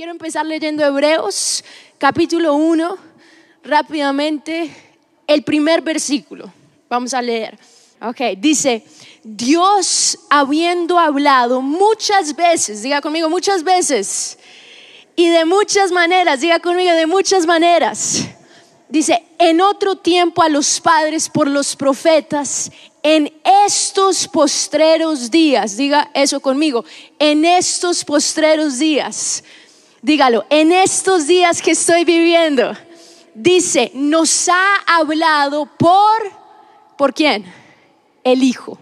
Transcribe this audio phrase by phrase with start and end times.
[0.00, 1.62] Quiero empezar leyendo Hebreos,
[1.98, 2.96] capítulo 1,
[3.62, 4.74] rápidamente,
[5.26, 6.50] el primer versículo.
[6.88, 7.58] Vamos a leer.
[8.00, 8.82] Ok, dice,
[9.22, 14.38] Dios habiendo hablado muchas veces, diga conmigo muchas veces,
[15.16, 18.24] y de muchas maneras, diga conmigo de muchas maneras.
[18.88, 22.72] Dice, en otro tiempo a los padres por los profetas,
[23.02, 23.30] en
[23.66, 26.86] estos postreros días, diga eso conmigo,
[27.18, 29.44] en estos postreros días,
[30.02, 32.72] dígalo, en estos días que estoy viviendo,
[33.34, 36.32] dice, nos ha hablado por,
[36.96, 37.44] ¿por quién?
[38.24, 38.78] El Hijo.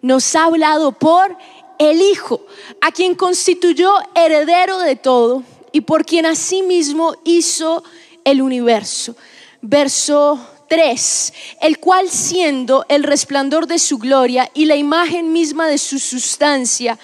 [0.00, 1.36] Nos ha hablado por
[1.78, 2.44] el Hijo,
[2.80, 7.82] a quien constituyó heredero de todo y por quien asimismo hizo
[8.24, 9.16] el universo.
[9.60, 15.78] Verso 3, el cual siendo el resplandor de su gloria y la imagen misma de
[15.78, 16.98] su sustancia,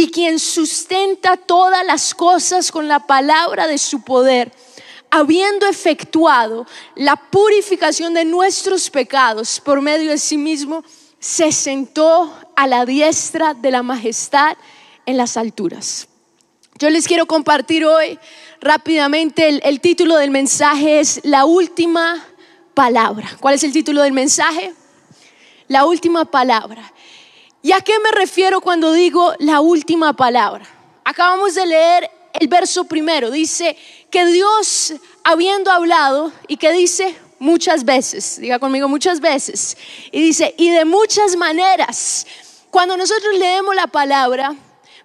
[0.00, 4.50] y quien sustenta todas las cosas con la palabra de su poder,
[5.10, 10.82] habiendo efectuado la purificación de nuestros pecados por medio de sí mismo,
[11.18, 14.56] se sentó a la diestra de la majestad
[15.04, 16.08] en las alturas.
[16.78, 18.18] Yo les quiero compartir hoy
[18.62, 22.24] rápidamente el, el título del mensaje es La última
[22.72, 23.28] palabra.
[23.38, 24.72] ¿Cuál es el título del mensaje?
[25.68, 26.90] La última palabra.
[27.62, 30.64] ¿Y a qué me refiero cuando digo la última palabra?
[31.04, 33.30] Acabamos de leer el verso primero.
[33.30, 33.76] Dice
[34.10, 34.94] que Dios,
[35.24, 39.76] habiendo hablado, y que dice muchas veces, diga conmigo muchas veces,
[40.10, 42.26] y dice, y de muchas maneras.
[42.70, 44.54] Cuando nosotros leemos la palabra,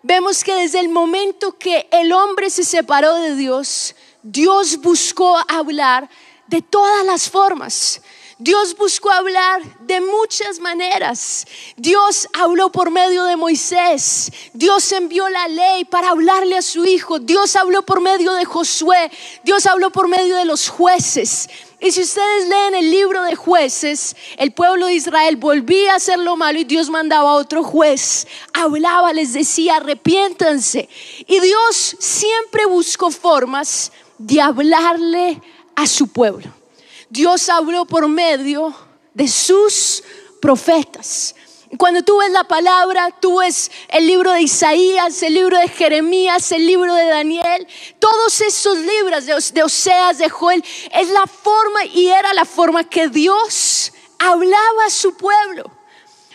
[0.02, 6.10] vemos que desde el momento que el hombre se separó de Dios, Dios buscó hablar
[6.48, 8.02] de todas las formas.
[8.38, 11.48] Dios buscó hablar de muchas maneras.
[11.78, 14.30] Dios habló por medio de Moisés.
[14.52, 17.20] Dios envió la ley para hablarle a su hijo.
[17.20, 19.10] Dios habló por medio de Josué.
[19.46, 21.48] Dios habló por medio de los jueces.
[21.80, 26.20] Y si ustedes leen el libro de jueces, el pueblo de Israel volvía a hacer
[26.20, 28.28] lo malo y Dios mandaba a otro juez.
[28.54, 30.90] Hablaba, les decía, arrepiéntanse.
[31.26, 35.42] Y Dios siempre buscó formas de hablarle
[35.74, 36.65] a su pueblo.
[37.10, 38.74] Dios habló por medio
[39.14, 40.04] de sus
[40.42, 41.36] profetas.
[41.78, 46.52] Cuando tú ves la palabra, tú ves el libro de Isaías, el libro de Jeremías,
[46.52, 47.68] el libro de Daniel,
[48.00, 53.10] todos esos libros de, Oseas, de Joel, es la forma y era la forma que
[53.10, 55.70] Dios hablaba a su pueblo.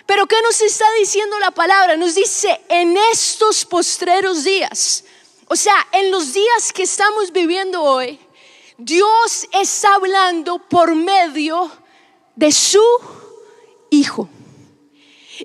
[0.04, 1.96] Pero ¿qué nos está diciendo la palabra?
[1.96, 5.04] Nos dice en estos postreros días,
[5.46, 8.18] o sea, en los días que estamos viviendo hoy,
[8.82, 11.70] Dios está hablando por medio
[12.34, 12.82] de su
[13.90, 14.28] Hijo.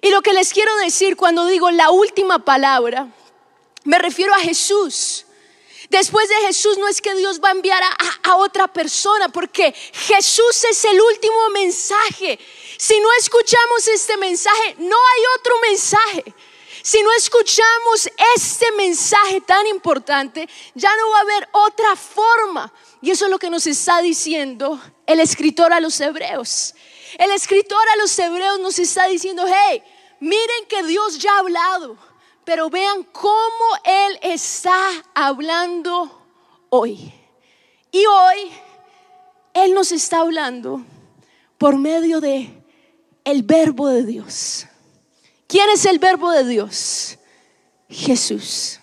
[0.01, 3.07] Y lo que les quiero decir cuando digo la última palabra,
[3.84, 5.25] me refiero a Jesús.
[5.90, 7.81] Después de Jesús no es que Dios va a enviar
[8.24, 12.40] a, otra persona, porque Jesús es el último mensaje.
[12.78, 16.24] Si no escuchamos este mensaje, no hay otro mensaje.
[16.85, 23.09] Si no escuchamos este mensaje tan importante, ya no va a haber otra forma y
[23.09, 26.75] eso es lo que nos está diciendo el escritor a los hebreos.
[27.18, 29.81] El escritor a los hebreos nos está diciendo, hey,
[30.19, 31.97] miren que Dios ya ha hablado,
[32.44, 34.78] pero vean cómo Él está
[35.16, 36.28] hablando
[36.69, 37.12] hoy.
[37.91, 38.51] Y hoy
[39.56, 40.85] Él nos está hablando
[41.57, 42.63] por medio de
[43.24, 44.68] el verbo de Dios.
[45.47, 47.17] ¿Quién es el verbo de Dios?
[47.89, 48.79] Jesús.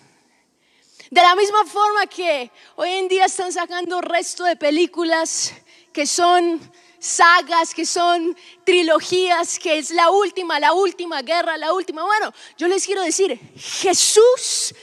[1.11, 5.53] De la misma forma que hoy en día están sacando resto de películas
[5.91, 6.59] que son
[6.99, 12.03] sagas, que son trilogías, que es la última, la última guerra, la última.
[12.03, 14.73] Bueno, yo les quiero decir, Jesús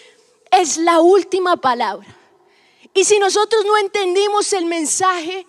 [0.50, 2.06] es la última palabra.
[2.92, 5.46] Y si nosotros no entendimos el mensaje,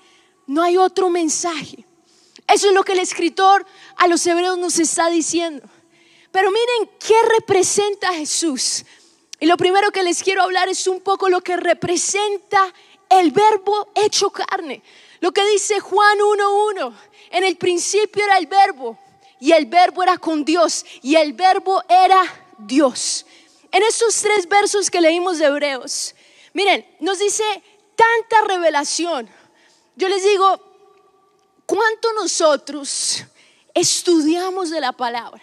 [0.48, 1.86] no hay otro mensaje.
[2.48, 3.66] Eso es lo que el escritor
[3.98, 5.68] a los hebreos nos está diciendo.
[6.32, 8.86] Pero miren qué representa Jesús
[9.42, 12.72] y lo primero que les quiero hablar es un poco lo que representa
[13.10, 14.84] el verbo hecho carne.
[15.20, 16.94] Lo que dice Juan 1.1.
[17.32, 19.00] En el principio era el verbo
[19.40, 22.22] y el verbo era con Dios y el verbo era
[22.60, 23.26] Dios.
[23.72, 26.14] En esos tres versos que leímos de Hebreos,
[26.54, 27.44] miren, nos dice
[27.96, 29.28] tanta revelación.
[29.96, 30.60] Yo les digo,
[31.66, 33.24] ¿cuánto nosotros
[33.74, 35.42] estudiamos de la palabra?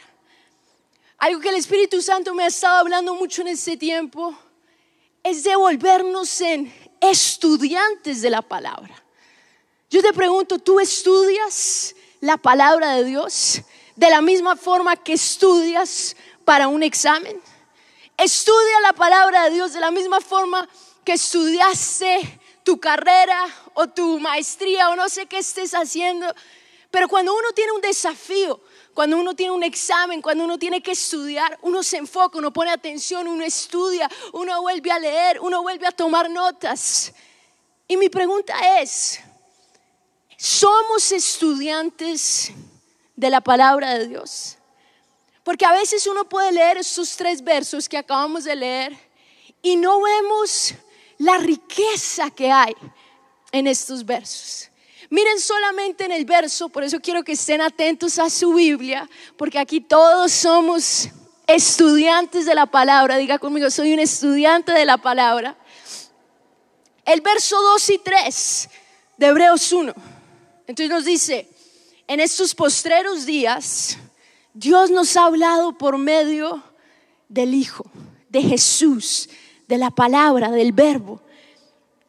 [1.18, 4.36] Algo que el Espíritu Santo me ha estado hablando mucho en este tiempo
[5.22, 9.02] es de volvernos en estudiantes de la palabra.
[9.90, 13.62] Yo te pregunto, ¿tú estudias la palabra de Dios
[13.96, 17.40] de la misma forma que estudias para un examen?
[18.16, 20.68] ¿Estudia la palabra de Dios de la misma forma
[21.04, 26.26] que estudiaste tu carrera o tu maestría o no sé qué estés haciendo,
[26.90, 28.60] pero cuando uno tiene un desafío,
[28.98, 32.72] cuando uno tiene un examen, cuando uno tiene que estudiar, uno se enfoca, uno pone
[32.72, 37.12] atención, uno estudia, uno vuelve a leer, uno vuelve a tomar notas.
[37.86, 39.20] Y mi pregunta es,
[40.36, 42.50] ¿somos estudiantes
[43.14, 44.58] de la palabra de Dios?
[45.44, 48.98] Porque a veces uno puede leer estos tres versos que acabamos de leer
[49.62, 50.74] y no vemos
[51.18, 52.74] la riqueza que hay
[53.52, 54.70] en estos versos.
[55.10, 59.58] Miren solamente en el verso, por eso quiero que estén atentos a su Biblia, porque
[59.58, 61.08] aquí todos somos
[61.46, 63.16] estudiantes de la palabra.
[63.16, 65.56] Diga conmigo, soy un estudiante de la palabra.
[67.06, 68.68] El verso 2 y 3
[69.16, 69.94] de Hebreos 1.
[70.66, 71.48] Entonces nos dice,
[72.06, 73.96] en estos postreros días,
[74.52, 76.62] Dios nos ha hablado por medio
[77.28, 77.90] del Hijo,
[78.28, 79.30] de Jesús,
[79.66, 81.22] de la palabra, del verbo.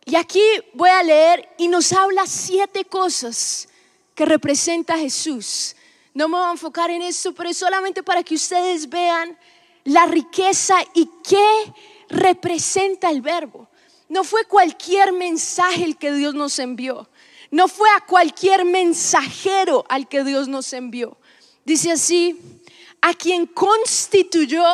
[0.09, 0.41] Y aquí
[0.73, 3.69] voy a leer y nos habla siete cosas
[4.15, 5.75] que representa Jesús.
[6.15, 9.38] No me voy a enfocar en eso, pero es solamente para que ustedes vean
[9.83, 11.73] la riqueza y qué
[12.09, 13.69] representa el verbo.
[14.07, 17.07] No fue cualquier mensaje el que Dios nos envió.
[17.51, 21.19] No fue a cualquier mensajero al que Dios nos envió.
[21.65, 22.63] Dice así,
[23.00, 24.65] a quien constituyó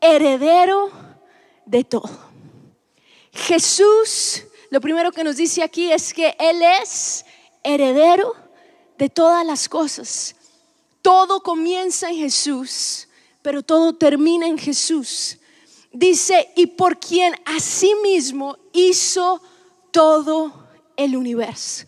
[0.00, 0.92] heredero
[1.66, 2.29] de todo.
[3.32, 7.24] Jesús, lo primero que nos dice aquí es que Él es
[7.62, 8.34] heredero
[8.98, 10.36] de todas las cosas.
[11.02, 13.08] Todo comienza en Jesús,
[13.42, 15.38] pero todo termina en Jesús.
[15.92, 19.42] Dice, y por quien asimismo hizo
[19.90, 21.86] todo el universo.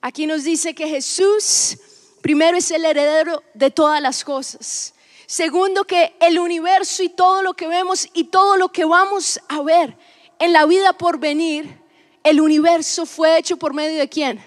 [0.00, 1.78] Aquí nos dice que Jesús
[2.20, 4.94] primero es el heredero de todas las cosas.
[5.26, 9.62] Segundo, que el universo y todo lo que vemos y todo lo que vamos a
[9.62, 9.96] ver
[10.42, 11.80] en la vida por venir,
[12.24, 14.44] el universo fue hecho por medio de quién?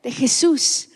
[0.00, 0.88] De Jesús.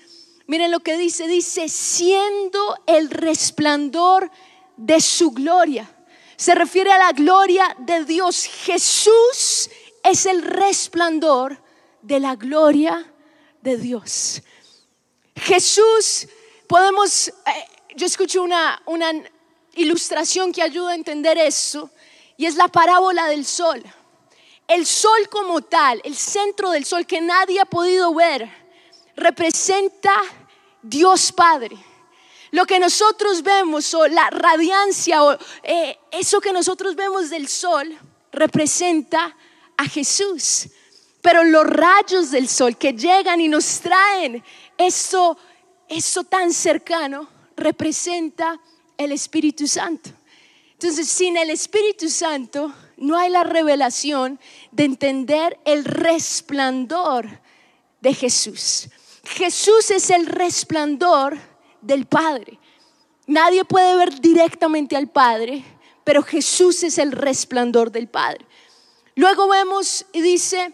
[0.47, 4.31] Miren lo que dice, dice, siendo el resplandor
[4.77, 5.91] de su gloria.
[6.37, 8.45] Se refiere a la gloria de Dios.
[8.45, 9.69] Jesús
[10.05, 11.61] es el resplandor
[12.03, 13.13] de la gloria
[13.63, 14.43] de Dios.
[15.35, 16.29] Jesús,
[16.69, 17.33] podemos, eh,
[17.97, 19.11] yo escucho una, una
[19.75, 21.91] ilustración que ayuda a entender eso,
[22.37, 23.83] y es la parábola del sol.
[24.69, 28.51] El sol como tal, el centro del sol que nadie ha podido ver,
[29.17, 30.15] representa
[30.83, 31.77] Dios Padre.
[32.51, 37.97] Lo que nosotros vemos o la radiancia o eh, eso que nosotros vemos del sol
[38.33, 39.37] representa
[39.77, 40.69] a Jesús.
[41.21, 44.43] Pero los rayos del sol que llegan y nos traen
[44.79, 45.37] eso,
[45.89, 48.61] eso tan cercano representa
[48.97, 50.11] el Espíritu Santo.
[50.73, 54.41] Entonces, sin el Espíritu Santo no hay la revelación
[54.73, 57.41] de entender el resplandor
[58.01, 58.89] de Jesús.
[59.25, 61.37] Jesús es el resplandor
[61.81, 62.59] del Padre.
[63.27, 65.65] Nadie puede ver directamente al Padre,
[66.05, 68.47] pero Jesús es el resplandor del Padre.
[69.17, 70.73] Luego vemos y dice,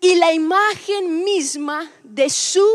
[0.00, 2.66] y la imagen misma de su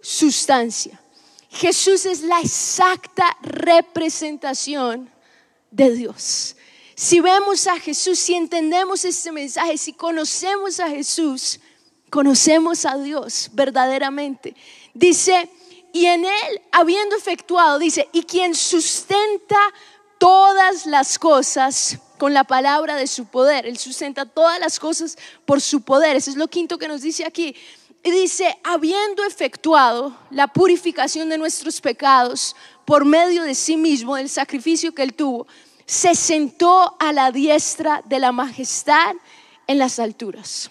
[0.00, 1.00] sustancia.
[1.48, 5.10] Jesús es la exacta representación
[5.70, 6.56] de Dios.
[7.00, 11.60] Si vemos a Jesús, si entendemos este mensaje, si conocemos a Jesús,
[12.10, 14.56] conocemos a Dios verdaderamente.
[14.94, 15.48] Dice,
[15.92, 19.60] y en Él, habiendo efectuado, dice, y quien sustenta
[20.18, 23.64] todas las cosas con la palabra de su poder.
[23.64, 26.16] Él sustenta todas las cosas por su poder.
[26.16, 27.54] Eso es lo quinto que nos dice aquí.
[28.02, 34.28] Y dice, habiendo efectuado la purificación de nuestros pecados por medio de sí mismo, del
[34.28, 35.46] sacrificio que él tuvo,
[35.88, 39.16] se sentó a la diestra de la majestad
[39.66, 40.70] en las alturas.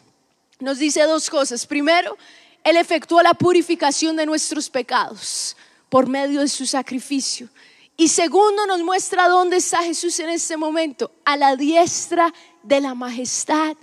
[0.60, 1.66] Nos dice dos cosas.
[1.66, 2.16] Primero,
[2.64, 5.58] Él efectuó la purificación de nuestros pecados
[5.90, 7.50] por medio de su sacrificio.
[7.98, 12.32] Y segundo, nos muestra dónde está Jesús en este momento, a la diestra
[12.62, 13.76] de la majestad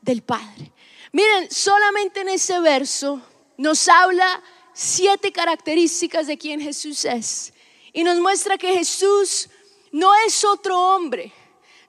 [0.00, 0.72] del Padre.
[1.12, 3.20] Miren, solamente en ese verso
[3.58, 4.42] nos habla
[4.72, 7.52] siete características de quién Jesús es.
[7.92, 9.50] Y nos muestra que Jesús
[9.92, 11.32] no es otro hombre,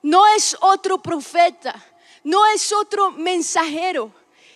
[0.02, 1.74] no es otro profeta,
[2.24, 4.12] no es otro mensajero.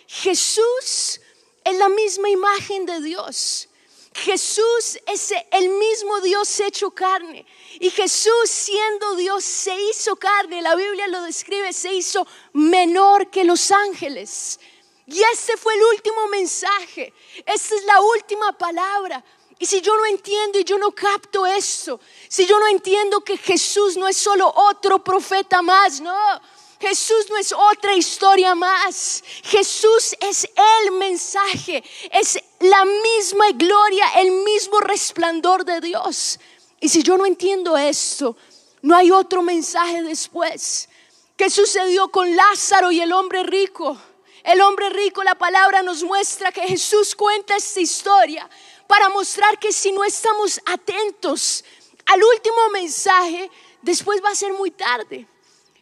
[0.07, 1.19] Jesús
[1.63, 3.69] es la misma imagen de Dios.
[4.15, 7.45] Jesús es el mismo Dios hecho carne.
[7.79, 10.61] Y Jesús siendo Dios se hizo carne.
[10.61, 14.59] La Biblia lo describe, se hizo menor que los ángeles.
[15.05, 17.13] Y este fue el último mensaje.
[17.45, 19.23] Esta es la última palabra.
[19.57, 23.37] Y si yo no entiendo y yo no capto eso, si yo no entiendo que
[23.37, 26.41] Jesús no es solo otro profeta más, no,
[26.79, 29.23] Jesús no es otra historia más.
[29.43, 30.47] Jesús es
[30.83, 36.39] el mensaje, es la misma gloria, el mismo resplandor de Dios.
[36.81, 38.35] Y si yo no entiendo esto,
[38.81, 40.89] no hay otro mensaje después.
[41.37, 43.97] ¿Qué sucedió con Lázaro y el hombre rico?
[44.43, 48.47] El hombre rico, la palabra nos muestra que Jesús cuenta esta historia
[48.87, 51.63] para mostrar que si no estamos atentos
[52.05, 53.49] al último mensaje,
[53.81, 55.27] después va a ser muy tarde.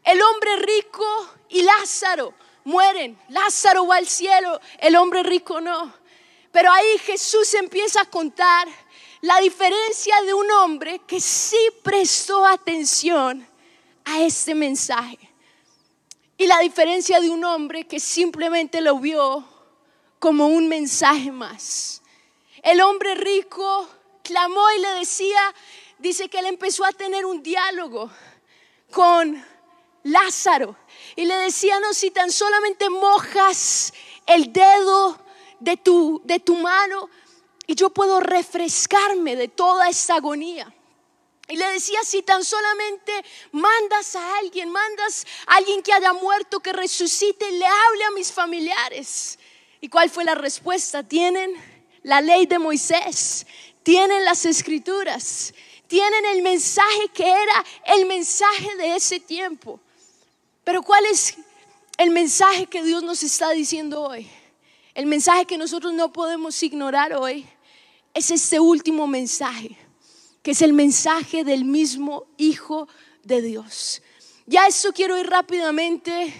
[0.03, 2.33] El hombre rico y Lázaro
[2.63, 3.17] mueren.
[3.29, 5.93] Lázaro va al cielo, el hombre rico no.
[6.51, 8.67] Pero ahí Jesús empieza a contar
[9.21, 13.47] la diferencia de un hombre que sí prestó atención
[14.05, 15.17] a este mensaje.
[16.37, 19.45] Y la diferencia de un hombre que simplemente lo vio
[20.19, 22.02] como un mensaje más.
[22.63, 23.89] El hombre rico
[24.23, 25.53] clamó y le decía,
[25.97, 28.09] dice que él empezó a tener un diálogo
[28.89, 29.45] con
[30.03, 30.77] Lázaro
[31.17, 33.93] y le decía, no, si tan solamente mojas
[34.25, 35.19] el dedo
[35.59, 37.09] de tu, de tu mano
[37.67, 40.73] y yo puedo refrescarme de toda esta agonía.
[41.49, 43.11] Y le decía, si tan solamente
[43.51, 48.31] mandas a alguien, mandas a alguien que haya muerto, que resucite, le hable a mis
[48.31, 49.37] familiares.
[49.81, 51.03] ¿Y cuál fue la respuesta?
[51.03, 51.72] Tienen
[52.03, 53.45] la ley de Moisés,
[53.81, 55.53] tienen las escrituras,
[55.87, 59.79] tienen el mensaje que era el mensaje de ese tiempo.
[60.63, 61.35] Pero ¿cuál es
[61.97, 64.27] el mensaje que Dios nos está diciendo hoy?
[64.93, 67.45] El mensaje que nosotros no podemos ignorar hoy
[68.13, 69.77] es este último mensaje
[70.43, 72.89] que es el mensaje del mismo Hijo
[73.23, 74.01] de Dios.
[74.45, 76.33] Ya esto quiero ir rápidamente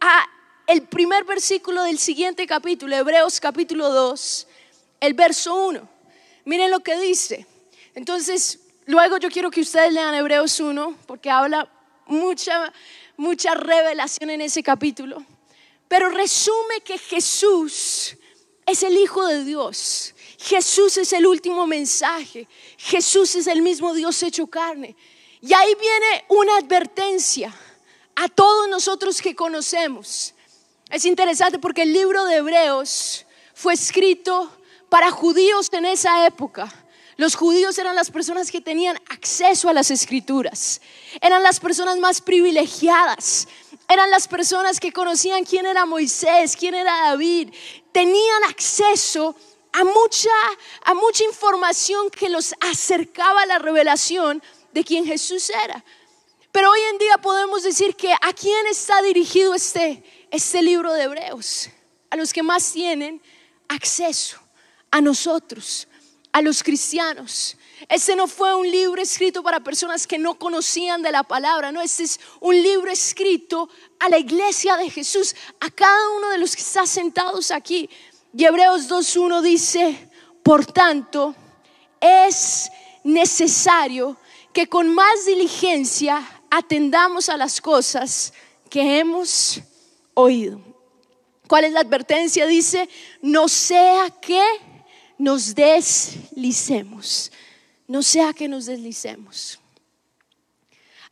[0.00, 0.26] a
[0.66, 4.48] el primer versículo del siguiente capítulo, Hebreos capítulo 2,
[5.06, 5.88] el verso 1.
[6.44, 7.46] Miren lo que dice.
[7.94, 11.70] Entonces, luego yo quiero que ustedes lean Hebreos 1 porque habla
[12.06, 12.72] mucha
[13.16, 15.24] mucha revelación en ese capítulo.
[15.88, 18.16] Pero resume que Jesús
[18.66, 22.46] es el Hijo de Dios Jesús es el último mensaje.
[22.76, 24.94] Jesús es el mismo Dios hecho carne.
[25.40, 27.54] Y ahí viene una advertencia
[28.14, 30.34] a todos nosotros que conocemos.
[30.90, 34.54] Es interesante porque el libro de Hebreos fue escrito
[34.94, 36.72] para judíos en esa época.
[37.16, 40.80] Los judíos eran las personas que tenían acceso a las escrituras.
[41.20, 43.48] Eran las personas más privilegiadas.
[43.88, 47.52] Eran las personas que conocían quién era Moisés, quién era David.
[47.90, 49.34] Tenían acceso
[49.72, 50.30] a mucha,
[50.84, 55.84] a mucha información que los acercaba a la revelación de quién Jesús era.
[56.52, 61.02] Pero hoy en día podemos decir que a quién está dirigido este, este libro de
[61.02, 61.68] Hebreos.
[62.10, 63.20] A los que más tienen
[63.66, 64.43] acceso,
[64.94, 65.88] a nosotros,
[66.30, 67.56] a los cristianos.
[67.88, 71.80] Este no fue un libro escrito para personas que no conocían de la palabra, no,
[71.80, 76.54] este es un libro escrito a la iglesia de Jesús, a cada uno de los
[76.54, 77.90] que está sentados aquí.
[78.36, 80.08] Y Hebreos 2.1 dice,
[80.44, 81.34] por tanto,
[82.00, 82.70] es
[83.02, 84.16] necesario
[84.52, 88.32] que con más diligencia atendamos a las cosas
[88.70, 89.60] que hemos
[90.14, 90.60] oído.
[91.48, 92.46] ¿Cuál es la advertencia?
[92.46, 92.88] Dice,
[93.22, 94.40] no sea que
[95.18, 97.30] nos deslicemos,
[97.86, 99.60] no sea que nos deslicemos.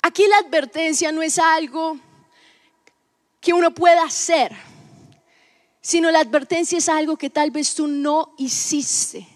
[0.02, 1.99] Aquí la advertencia no es algo
[3.40, 4.52] que uno pueda hacer
[5.82, 9.26] sino la advertencia es algo que tal vez tú no hiciste.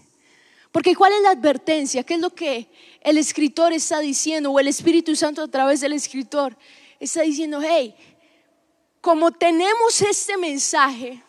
[0.71, 2.05] Porque ¿cuál es la advertencia?
[2.05, 2.71] ¿Qué es lo que
[3.01, 6.57] el escritor está diciendo o el Espíritu Santo a través del escritor
[7.01, 7.61] está diciendo?
[7.61, 7.97] Hey,
[9.01, 11.21] como tenemos este mensaje,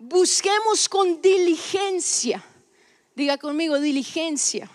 [0.00, 2.44] busquemos con diligencia.
[3.14, 4.68] Diga conmigo, diligencia.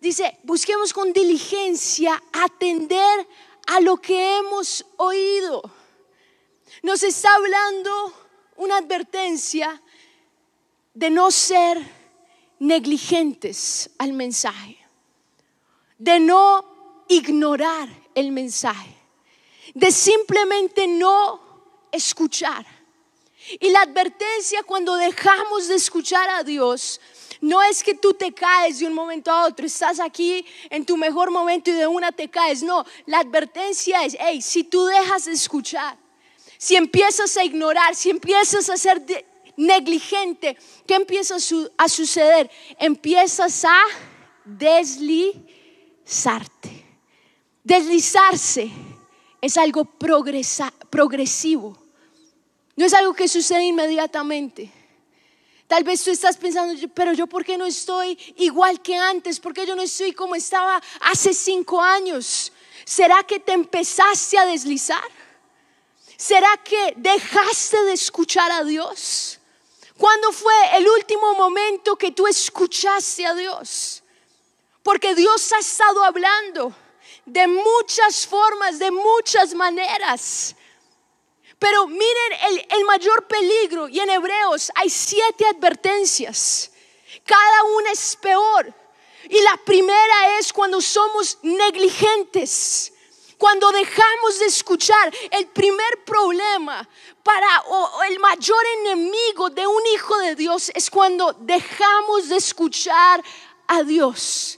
[0.00, 3.28] Dice, busquemos con diligencia atender
[3.68, 5.62] a lo que hemos oído
[6.82, 8.12] nos está hablando
[8.56, 9.80] una advertencia
[10.94, 11.78] de no ser
[12.58, 14.78] negligentes al mensaje,
[15.98, 18.94] de no ignorar el mensaje,
[19.74, 21.40] de simplemente no
[21.92, 22.66] escuchar.
[23.60, 27.00] Y la advertencia cuando dejamos de escuchar a Dios
[27.40, 30.96] no es que tú te caes de un momento a otro, estás aquí en tu
[30.96, 32.62] mejor momento y de una te caes.
[32.62, 35.96] No, la advertencia es, hey, si tú dejas de escuchar,
[36.56, 39.00] si empiezas a ignorar, si empiezas a ser
[39.56, 41.36] negligente, ¿qué empieza
[41.76, 42.50] a suceder?
[42.78, 43.80] Empiezas a
[44.44, 45.46] deslizarte.
[47.62, 48.70] Deslizarse
[49.40, 51.76] es algo progresivo.
[52.78, 54.70] No es algo que sucede inmediatamente.
[55.66, 59.52] Tal vez tú estás pensando, pero yo por qué no estoy igual que antes, por
[59.52, 62.52] qué yo no estoy como estaba hace cinco años.
[62.84, 65.02] ¿Será que te empezaste a deslizar?
[66.16, 69.40] ¿Será que dejaste de escuchar a Dios?
[69.96, 74.04] ¿Cuándo fue el último momento que tú escuchaste a Dios?
[74.84, 76.72] Porque Dios ha estado hablando
[77.26, 80.54] de muchas formas, de muchas maneras.
[81.58, 86.70] Pero miren el, mayor peligro, y en Hebreos hay siete advertencias.
[87.24, 88.72] Cada una es peor.
[89.28, 92.92] Y la primera es cuando somos negligentes.
[93.36, 96.88] Cuando dejamos de escuchar, el primer problema
[97.22, 103.22] para o el mayor enemigo de un hijo de Dios es cuando dejamos de escuchar
[103.66, 104.57] a Dios.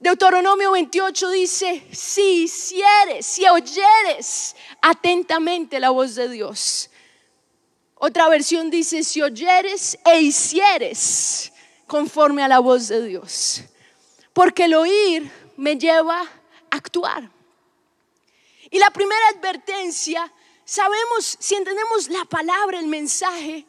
[0.00, 6.88] Deuteronomio 28 dice, si hicieres, si oyeres atentamente la voz de Dios.
[7.96, 11.52] Otra versión dice, si oyeres e hicieres
[11.88, 13.62] conforme a la voz de Dios.
[14.32, 17.28] Porque el oír me lleva a actuar.
[18.70, 20.32] Y la primera advertencia,
[20.64, 23.66] sabemos, si entendemos la palabra, el mensaje,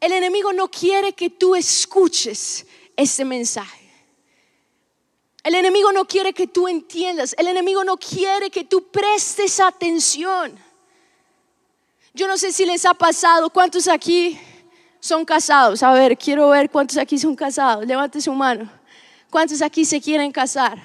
[0.00, 2.66] el enemigo no quiere que tú escuches
[2.96, 3.81] ese mensaje.
[5.42, 7.34] El enemigo no quiere que tú entiendas.
[7.36, 10.56] El enemigo no quiere que tú prestes atención.
[12.14, 13.50] Yo no sé si les ha pasado.
[13.50, 14.38] ¿Cuántos aquí
[15.00, 15.82] son casados?
[15.82, 17.84] A ver, quiero ver cuántos aquí son casados.
[17.84, 18.70] Levante su mano.
[19.30, 20.78] ¿Cuántos aquí se quieren casar?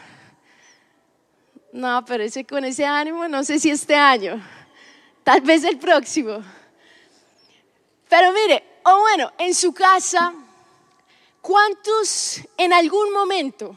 [1.72, 4.42] No, pero ese, con ese ánimo, no sé si este año.
[5.24, 6.42] Tal vez el próximo.
[8.10, 10.34] Pero mire, o bueno, en su casa,
[11.42, 13.76] ¿cuántos en algún momento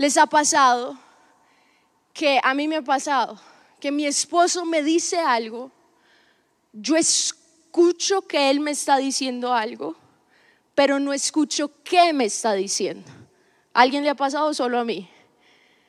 [0.00, 0.96] les ha pasado
[2.14, 3.38] que a mí me ha pasado
[3.78, 5.70] que mi esposo me dice algo,
[6.72, 9.94] yo escucho que él me está diciendo algo,
[10.74, 13.10] pero no escucho qué me está diciendo.
[13.74, 15.06] alguien le ha pasado solo a mí?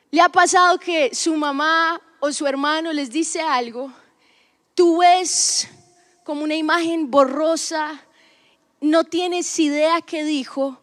[0.10, 3.94] ¿Le ha pasado que su mamá o su hermano les dice algo?
[4.76, 5.70] Tú ves
[6.26, 8.02] como una imagen borrosa,
[8.82, 10.82] no tienes idea qué dijo,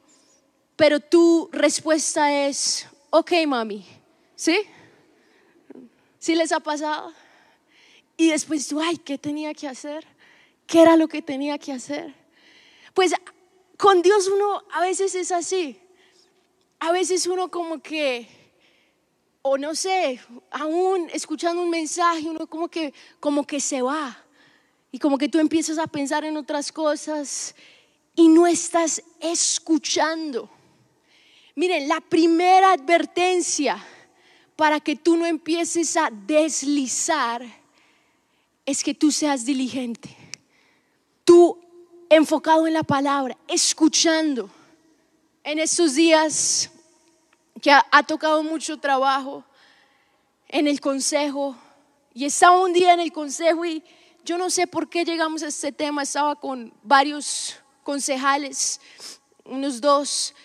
[0.77, 3.87] pero tu respuesta es, ok mami,
[4.37, 4.59] ¿sí?
[6.19, 7.13] ¿Sí les ha pasado?
[8.17, 10.05] Y después tú, ay, ¿qué tenía que hacer?
[10.67, 12.13] ¿Qué era lo que tenía que hacer?
[12.93, 13.13] Pues
[13.77, 15.81] con Dios uno a veces es así.
[16.81, 18.29] A veces uno como que,
[19.43, 24.25] o no sé, aún escuchando un mensaje, uno como que, como que se va.
[24.91, 27.55] Y como que tú empiezas a pensar en otras cosas
[28.15, 30.51] y no estás escuchando.
[31.59, 33.85] Miren, la primera advertencia
[34.55, 37.45] para que tú no empieces a deslizar
[38.65, 40.09] es que tú seas diligente.
[41.25, 41.59] Tú
[42.09, 44.49] enfocado en la palabra, escuchando.
[45.43, 46.71] En estos días
[47.61, 49.43] que ha, tocado mucho trabajo
[50.47, 51.57] en el consejo
[52.15, 53.83] y estaba un día en el consejo y
[54.25, 58.81] yo no sé por qué llegamos a este tema, estaba con varios concejales,
[59.45, 60.37] unos dos,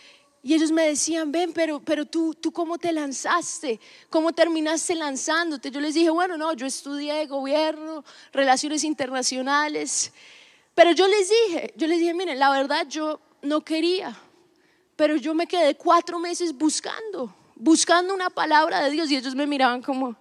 [0.45, 3.79] y ellos me decían, ven, pero, pero tú, tú cómo te lanzaste,
[4.10, 5.71] cómo terminaste lanzándote.
[5.71, 8.03] Yo les dije, bueno, no, yo estudié gobierno,
[8.34, 10.12] relaciones internacionales.
[10.75, 14.17] Pero yo les dije, yo les dije, miren, la verdad yo no quería,
[14.97, 19.10] pero yo me quedé cuatro meses buscando, buscando una palabra de Dios.
[19.12, 20.13] Y ellos me miraban como,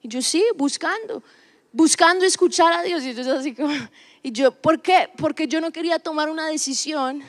[0.00, 1.22] y yo sí, buscando,
[1.70, 3.02] buscando escuchar a Dios.
[3.02, 3.74] Y ellos así como,
[4.22, 5.10] y yo, ¿por qué?
[5.18, 7.22] Porque yo no quería tomar una decisión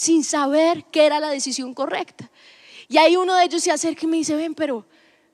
[0.00, 2.30] sin saber qué era la decisión correcta.
[2.88, 4.86] Y ahí uno de ellos se acerca y me dice, ven, pero,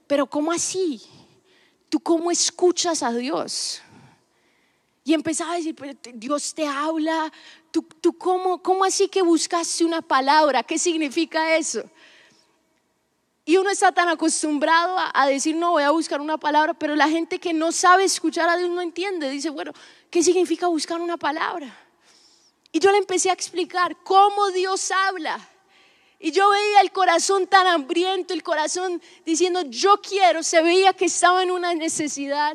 [0.09, 1.01] pero ¿cómo así?
[1.89, 3.81] ¿Tú cómo escuchas a Dios?
[5.05, 5.77] Y empezaba a decir,
[6.15, 7.33] Dios te habla,
[7.71, 10.65] ¿tú, tú cómo, cómo así que buscaste una palabra?
[10.65, 11.89] ¿Qué significa eso?
[13.45, 16.97] Y uno está tan acostumbrado a, a, decir, no, voy a buscar una palabra, pero
[16.97, 19.31] la gente que no sabe escuchar a Dios no entiende.
[19.31, 19.73] Dice, bueno,
[20.11, 21.86] ¿qué significa buscar una palabra?
[22.77, 25.41] Y yo le empecé a explicar cómo Dios habla.
[26.21, 31.07] Y yo veía el corazón tan hambriento, el corazón diciendo, yo quiero, se veía que
[31.07, 32.55] estaba en una necesidad,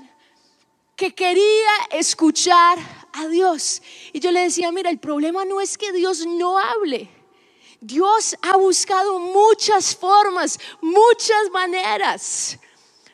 [0.96, 2.78] que quería escuchar
[3.14, 3.82] a Dios.
[4.14, 7.10] Y yo le decía, mira, el problema no es que Dios no hable.
[7.80, 12.60] Dios ha buscado muchas formas, muchas maneras.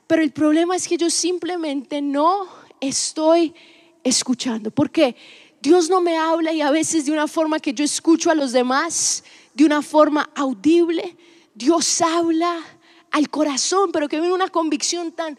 [0.07, 2.49] Pero el problema es que yo simplemente no
[2.81, 3.55] estoy
[4.03, 4.71] escuchando.
[4.71, 5.15] ¿Por qué?
[5.61, 8.51] Dios no me habla y a veces de una forma que yo escucho a los
[8.51, 11.17] demás, de una forma audible.
[11.53, 12.63] Dios habla
[13.11, 15.37] al corazón, pero que viene una convicción tan,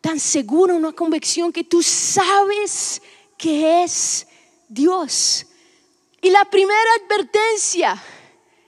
[0.00, 3.00] tan segura, una convicción que tú sabes
[3.38, 4.26] que es
[4.68, 5.46] Dios.
[6.20, 8.02] Y la primera advertencia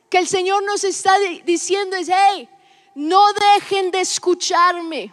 [0.09, 2.48] que el Señor nos está diciendo es, hey,
[2.94, 5.12] no dejen de escucharme.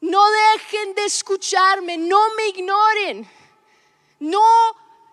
[0.00, 3.28] No dejen de escucharme, no me ignoren.
[4.18, 4.40] No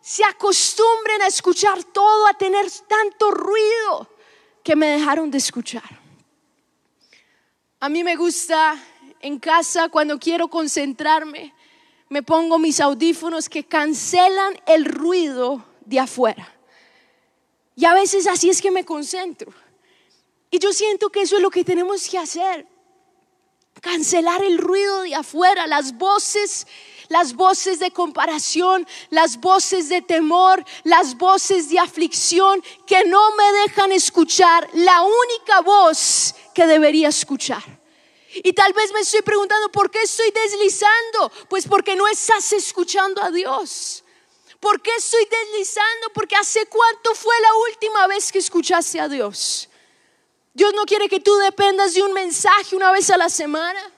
[0.02, 4.10] se acostumbren a escuchar todo, a tener tanto ruido
[4.64, 6.02] que me dejaron de escuchar.
[7.80, 8.82] A mí me gusta
[9.20, 11.54] en casa cuando quiero concentrarme,
[12.10, 16.54] me pongo mis audífonos que cancelan el ruido de afuera.
[17.76, 19.54] Y a veces así es que me concentro.
[20.52, 22.68] Y yo siento que eso es lo que tenemos que hacer.
[23.82, 26.68] Cancelar el ruido de afuera, las voces,
[27.14, 33.52] las voces de comparación, las voces de temor, las voces de aflicción que no me
[33.62, 37.64] dejan escuchar la única voz que debería escuchar.
[38.34, 41.32] Y tal vez me estoy preguntando, ¿por qué estoy deslizando?
[41.50, 44.04] Pues porque no estás escuchando a Dios.
[44.60, 46.10] ¿Por qué estoy deslizando?
[46.16, 49.70] Porque hace cuánto fue la última vez que escuchaste a Dios.
[50.52, 53.94] Dios no quiere que tú dependas de un mensaje una vez a la semana.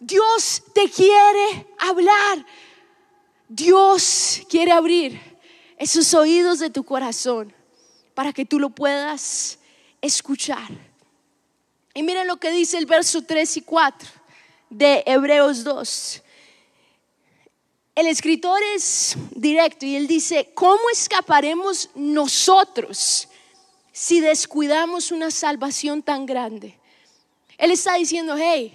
[0.00, 2.44] Dios te quiere hablar.
[3.46, 5.20] Dios quiere abrir
[5.76, 7.54] esos oídos de tu corazón
[8.14, 9.58] para que tú lo puedas
[10.00, 10.68] escuchar.
[11.94, 14.08] Y miren lo que dice el verso 3 y 4
[14.70, 16.22] de Hebreos 2.
[17.94, 23.28] El escritor es directo y él dice, ¿cómo escaparemos nosotros
[23.92, 26.78] si descuidamos una salvación tan grande?
[27.58, 28.72] Él está diciendo, hey,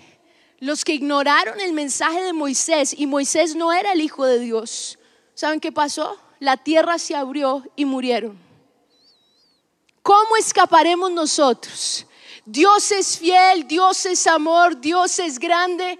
[0.65, 4.97] los que ignoraron el mensaje de Moisés y Moisés no era el hijo de Dios,
[5.35, 6.19] ¿saben qué pasó?
[6.39, 8.37] La tierra se abrió y murieron.
[10.01, 12.07] ¿Cómo escaparemos nosotros?
[12.45, 15.99] Dios es fiel, Dios es amor, Dios es grande,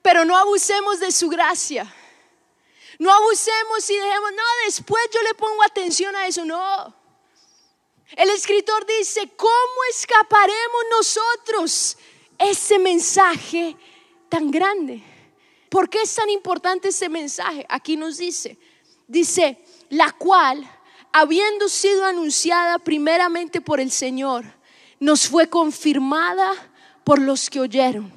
[0.00, 1.94] pero no abusemos de su gracia.
[2.98, 6.94] No abusemos y dejemos, no, después yo le pongo atención a eso, no.
[8.16, 11.96] El escritor dice, ¿cómo escaparemos nosotros
[12.50, 13.76] ese mensaje
[14.28, 15.02] tan grande?
[15.68, 17.64] ¿Por qué es tan importante ese mensaje?
[17.68, 18.58] Aquí nos dice,
[19.06, 20.68] dice, la cual,
[21.12, 24.44] habiendo sido anunciada primeramente por el Señor,
[25.00, 26.52] nos fue confirmada
[27.04, 28.12] por los que oyeron,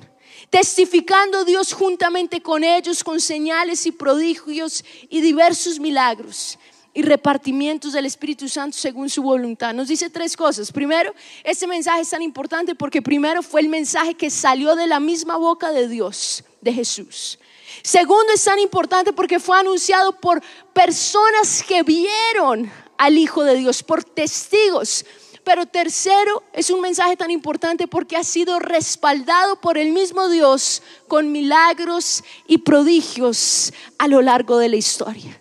[0.50, 6.60] testificando Dios juntamente con ellos con señales y prodigios y diversos milagros
[6.96, 9.74] y repartimientos del Espíritu Santo según su voluntad.
[9.74, 10.72] Nos dice tres cosas.
[10.72, 15.02] Primero, este mensaje es tan importante porque primero fue el mensaje que salió de la
[15.02, 17.38] misma boca de Dios, de Jesús.
[17.84, 20.42] Segundo, es tan importante porque fue anunciado por
[20.74, 25.06] personas que vieron al Hijo de Dios, por testigos
[25.44, 30.82] pero tercero, es un mensaje tan importante porque ha sido respaldado por el mismo Dios
[31.08, 35.40] con milagros y prodigios a lo largo de la historia.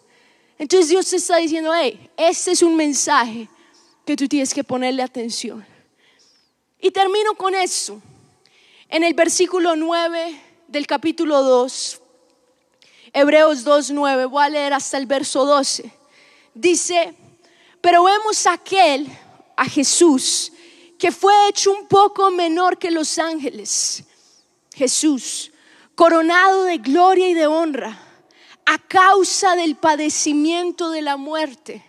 [0.58, 3.48] Entonces Dios te está diciendo, hey, este es un mensaje
[4.04, 5.64] que tú tienes que ponerle atención.
[6.80, 8.00] Y termino con eso.
[8.88, 12.00] En el versículo 9 del capítulo 2,
[13.12, 15.90] Hebreos 2.9, voy a leer hasta el verso 12.
[16.52, 17.14] Dice,
[17.80, 19.08] pero vemos aquel
[19.56, 20.52] a Jesús,
[20.98, 24.04] que fue hecho un poco menor que los ángeles.
[24.74, 25.52] Jesús,
[25.94, 27.98] coronado de gloria y de honra,
[28.66, 31.84] a causa del padecimiento de la muerte,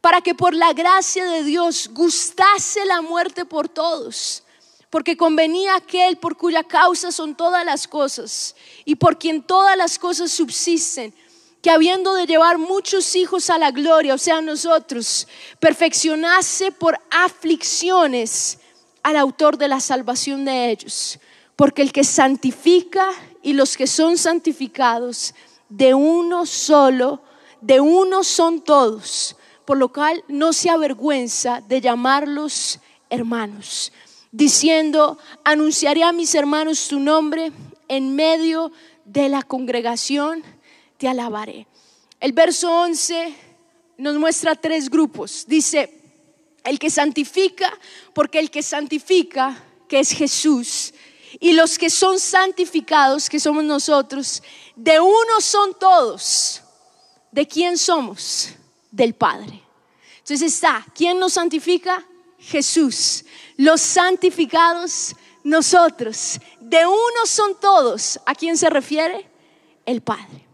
[0.00, 4.42] para que por la gracia de Dios gustase la muerte por todos,
[4.90, 9.98] porque convenía aquel por cuya causa son todas las cosas y por quien todas las
[9.98, 11.14] cosas subsisten
[11.62, 15.26] que habiendo de llevar muchos hijos a la gloria, o sea, nosotros,
[15.58, 18.58] perfeccionase por aflicciones
[19.02, 21.18] al autor de la salvación de ellos.
[21.56, 23.10] Porque el que santifica
[23.42, 25.34] y los que son santificados,
[25.68, 27.22] de uno solo,
[27.60, 33.92] de uno son todos, por lo cual no se avergüenza de llamarlos hermanos,
[34.32, 37.52] diciendo, anunciaré a mis hermanos tu nombre
[37.88, 38.72] en medio
[39.04, 40.42] de la congregación
[40.98, 41.66] te alabaré.
[42.20, 43.34] El verso 11
[43.98, 45.44] nos muestra tres grupos.
[45.46, 45.94] Dice,
[46.64, 47.72] el que santifica,
[48.12, 50.92] porque el que santifica, que es Jesús,
[51.40, 54.42] y los que son santificados, que somos nosotros,
[54.78, 56.62] de uno son todos.
[57.32, 58.50] ¿De quién somos?
[58.92, 59.60] Del Padre.
[60.18, 62.06] Entonces está, ¿quién nos santifica?
[62.38, 63.24] Jesús.
[63.56, 66.38] Los santificados, nosotros.
[66.60, 68.20] De uno son todos.
[68.24, 69.28] ¿A quién se refiere?
[69.84, 70.46] El Padre.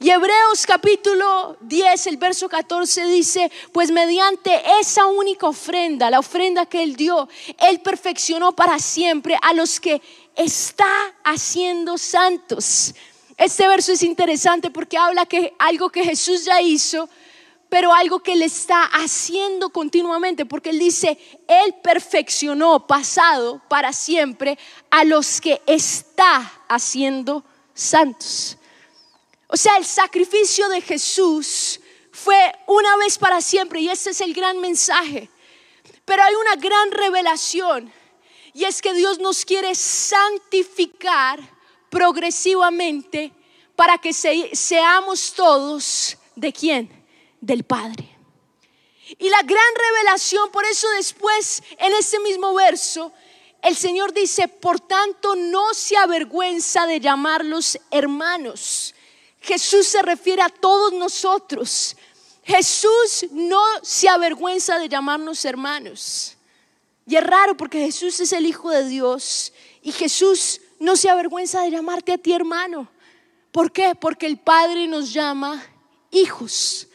[0.00, 6.66] Y Hebreos capítulo 10, el verso 14 dice, pues mediante esa única ofrenda, la ofrenda
[6.66, 10.02] que Él dio, Él perfeccionó para siempre a los que
[10.34, 12.92] está haciendo santos.
[13.36, 17.08] Este verso es interesante porque habla que algo que Jesús ya hizo,
[17.68, 21.18] pero algo que Él está haciendo continuamente, porque Él dice,
[21.48, 24.56] Él perfeccionó pasado para siempre
[24.90, 27.44] a los que está haciendo
[27.74, 28.56] santos.
[29.48, 31.80] O sea, el sacrificio de Jesús
[32.12, 35.28] fue una vez para siempre y ese es el gran mensaje.
[36.04, 37.92] Pero hay una gran revelación
[38.52, 41.53] y es que Dios nos quiere santificar
[41.94, 43.32] progresivamente
[43.76, 46.90] para que seamos todos de quién?
[47.40, 48.18] Del Padre.
[49.16, 53.12] Y la gran revelación, por eso después en ese mismo verso,
[53.62, 58.92] el Señor dice, por tanto no se avergüenza de llamarlos hermanos.
[59.40, 61.96] Jesús se refiere a todos nosotros.
[62.42, 66.36] Jesús no se avergüenza de llamarnos hermanos.
[67.06, 71.62] Y es raro porque Jesús es el Hijo de Dios y Jesús no se avergüenza
[71.62, 72.88] de llamarte a ti hermano.
[73.50, 73.94] ¿Por qué?
[73.94, 75.62] Porque el Padre nos llama
[76.10, 76.88] hijos.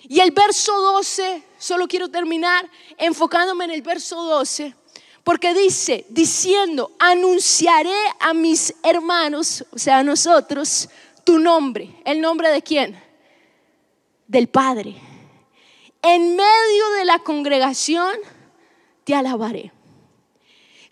[0.00, 4.74] Y el verso 12, solo quiero terminar enfocándome en el verso 12,
[5.22, 10.88] porque dice, diciendo, anunciaré a mis hermanos, o sea, a nosotros,
[11.24, 11.94] tu nombre.
[12.04, 13.00] ¿El nombre de quién?
[14.26, 14.96] Del Padre.
[16.02, 18.12] En medio de la congregación
[19.04, 19.72] te alabaré.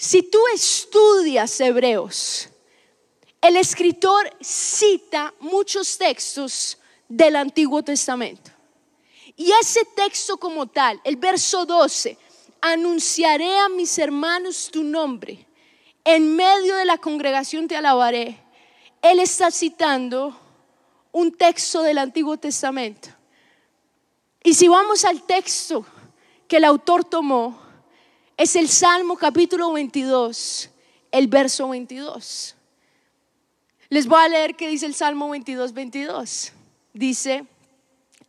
[0.01, 2.49] Si tú estudias Hebreos,
[3.43, 8.51] el escritor cita muchos textos del Antiguo Testamento.
[9.37, 12.17] Y ese texto como tal, el verso 12,
[12.63, 15.47] anunciaré a mis hermanos tu nombre,
[16.03, 18.43] en medio de la congregación te alabaré.
[19.03, 20.35] Él está citando
[21.13, 23.11] un texto del Antiguo Testamento.
[24.43, 25.85] Y si vamos al texto
[26.49, 27.70] que el autor tomó,
[28.41, 30.71] es el Salmo capítulo 22,
[31.13, 32.57] el verso 22.
[33.91, 36.51] Les voy a leer qué dice el Salmo 22, 22.
[36.95, 37.45] Dice,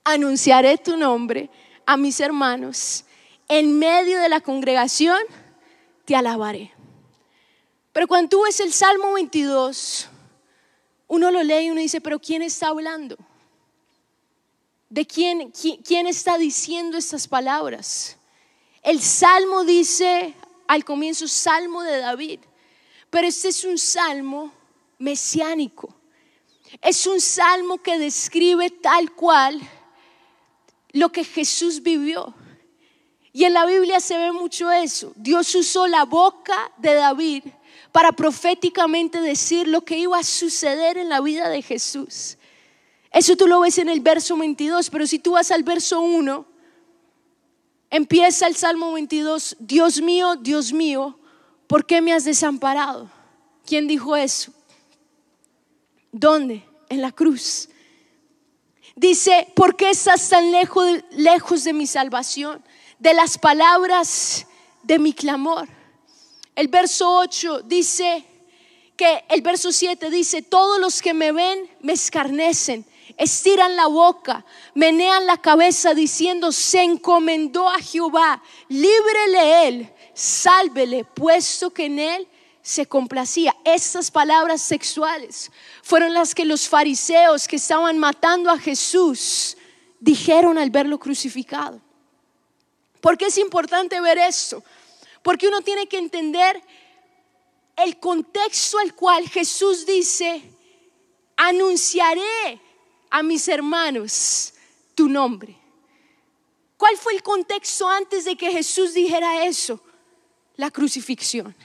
[0.03, 1.49] anunciaré tu nombre
[1.85, 3.05] a mis hermanos,
[3.47, 5.17] en medio de la congregación
[6.03, 6.73] te alabaré.
[7.93, 10.09] Pero cuando tú ves el Salmo 22,
[11.07, 13.15] uno lo lee y uno dice, pero ¿quién está hablando?
[14.89, 15.53] ¿De quién,
[15.85, 18.17] quién, está diciendo estas palabras?
[18.83, 20.33] El Salmo dice
[20.67, 22.39] al comienzo, Salmo de David,
[23.09, 24.51] pero este es un salmo
[24.97, 25.93] mesiánico.
[26.81, 29.59] Es un salmo que describe tal cual
[30.93, 32.33] lo que Jesús vivió.
[33.33, 35.13] Y en la Biblia se ve mucho eso.
[35.15, 37.43] Dios usó la boca de David
[37.91, 42.37] para proféticamente decir lo que iba a suceder en la vida de Jesús.
[43.11, 46.45] Eso tú lo ves en el verso 22, pero si tú vas al verso 1,
[47.91, 51.19] empieza el Salmo 22, Dios mío, Dios mío,
[51.67, 53.11] ¿por qué me has desamparado?
[53.65, 54.51] ¿Quién dijo eso?
[56.11, 56.63] ¿Dónde?
[56.89, 57.69] En la cruz.
[58.95, 62.63] Dice, ¿por qué estás tan lejos, de mi salvación?
[62.99, 64.47] De las palabras
[64.83, 65.67] de mi clamor.
[66.55, 68.25] El verso 8 dice
[68.97, 72.85] que el verso 7 dice, todos los que me ven me escarnecen,
[73.17, 81.71] estiran la boca, menean la cabeza diciendo, se encomendó a Jehová, líbrele él, sálvele, puesto
[81.71, 82.27] que en él
[82.61, 83.55] se complacía.
[83.63, 89.57] Estas palabras sexuales fueron las que los fariseos que estaban matando a Jesús
[89.99, 91.79] dijeron al verlo crucificado.
[92.99, 94.63] ¿Por qué es importante ver esto?
[95.23, 96.61] Porque uno tiene que entender
[97.77, 100.41] el contexto al cual Jesús dice,
[101.35, 102.60] anunciaré
[103.11, 104.53] a mis hermanos
[104.95, 105.57] tu nombre.
[106.77, 109.79] ¿Cuál fue el contexto antes de que Jesús dijera eso?
[110.55, 111.55] La crucifixión.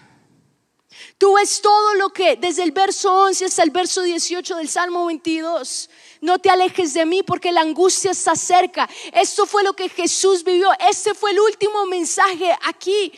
[1.18, 5.06] Tú ves todo lo que desde el verso 11 hasta el verso 18 del Salmo
[5.06, 5.88] 22.
[6.20, 8.88] No te alejes de mí porque la angustia está cerca.
[9.12, 10.70] Esto fue lo que Jesús vivió.
[10.78, 13.12] Este fue el último mensaje aquí.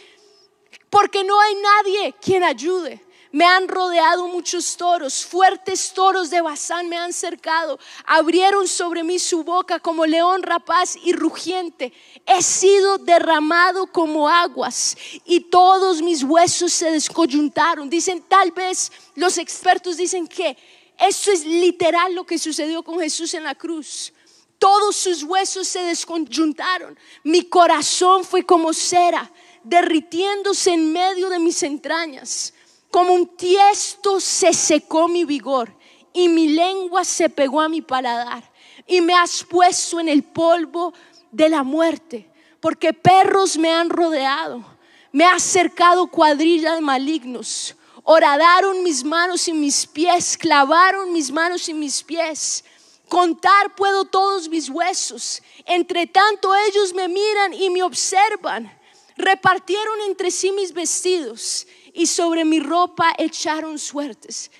[0.90, 3.04] Porque no hay nadie quien ayude.
[3.30, 9.18] Me han rodeado muchos toros, fuertes toros de Bazán me han cercado, abrieron sobre mí
[9.18, 11.92] su boca como león rapaz y rugiente.
[12.24, 17.90] He sido derramado como aguas y todos mis huesos se descoyuntaron.
[17.90, 20.56] Dicen, tal vez los expertos dicen que
[20.98, 24.12] esto es literal lo que sucedió con Jesús en la cruz.
[24.58, 26.98] Todos sus huesos se descoyuntaron.
[27.22, 29.30] Mi corazón fue como cera,
[29.62, 32.54] derritiéndose en medio de mis entrañas.
[32.90, 35.72] Como un tiesto se secó mi vigor
[36.12, 38.50] y mi lengua se pegó a mi paladar
[38.86, 40.94] y me has puesto en el polvo
[41.30, 44.64] de la muerte, porque perros me han rodeado,
[45.12, 51.68] me ha cercado cuadrilla de malignos, horadaron mis manos y mis pies, clavaron mis manos
[51.68, 52.64] y mis pies.
[53.08, 58.70] Contar puedo todos mis huesos, entre tanto ellos me miran y me observan.
[59.16, 61.66] Repartieron entre sí mis vestidos
[61.98, 64.52] y sobre mi ropa echaron suertes.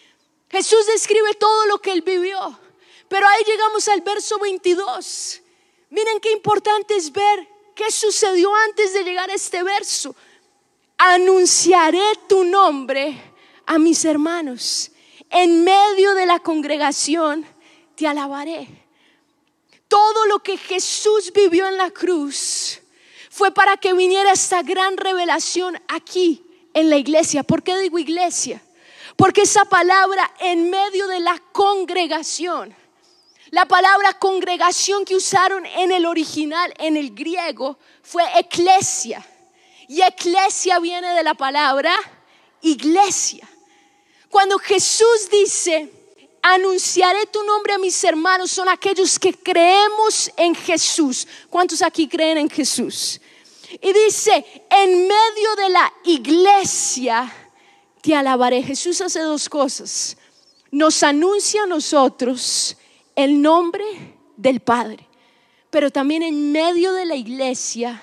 [0.51, 2.59] Jesús describe todo lo que él vivió.
[3.09, 5.41] Pero ahí llegamos al verso 22.
[5.91, 10.17] Miren qué importante es ver qué sucedió antes de llegar a este verso.
[10.97, 13.17] Anunciaré tu nombre
[13.67, 14.91] a mis hermanos.
[15.31, 17.47] En medio de la congregación
[17.95, 18.67] te alabaré.
[19.87, 22.81] Todo lo que Jesús vivió en la cruz
[23.31, 26.48] fue para que viniera esta gran revelación aquí
[26.79, 27.43] en la iglesia.
[27.43, 28.63] ¿Por qué digo iglesia?
[29.17, 32.75] Porque esa palabra en medio de la congregación,
[33.51, 39.25] la palabra congregación que usaron en el original, en el griego, fue eclesia.
[39.89, 41.95] Y eclesia viene de la palabra
[42.61, 43.49] iglesia.
[44.29, 45.91] Cuando Jesús dice,
[46.43, 51.27] anunciaré tu nombre a mis hermanos, son aquellos que creemos en Jesús.
[51.49, 53.21] ¿Cuántos aquí creen en Jesús?
[53.81, 57.33] Y dice, en medio de la iglesia
[58.03, 58.63] te alabaré.
[58.63, 60.17] Jesús hace dos cosas.
[60.71, 62.77] Nos anuncia a nosotros
[63.15, 63.85] el nombre
[64.37, 65.07] del Padre,
[65.71, 68.03] pero también en medio de la iglesia,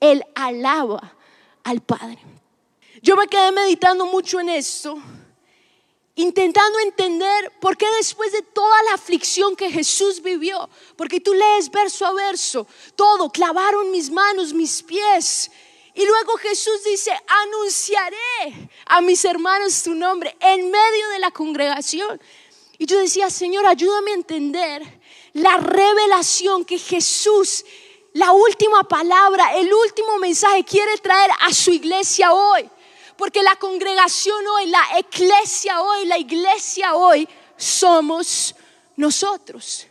[0.00, 1.14] Él alaba
[1.64, 2.18] al Padre.
[3.02, 4.98] Yo me quedé meditando mucho en esto
[6.16, 11.70] intentando entender por qué después de toda la aflicción que Jesús vivió, porque tú lees
[11.70, 15.50] verso a verso, todo, clavaron mis manos, mis pies.
[15.94, 22.20] Y luego Jesús dice, anunciaré a mis hermanos tu nombre en medio de la congregación.
[22.78, 24.82] Y yo decía, Señor, ayúdame a entender
[25.32, 27.64] la revelación que Jesús,
[28.12, 32.68] la última palabra, el último mensaje quiere traer a su iglesia hoy.
[33.16, 38.54] Porque la congregación hoy, la iglesia hoy, la iglesia hoy somos
[38.96, 39.86] nosotros.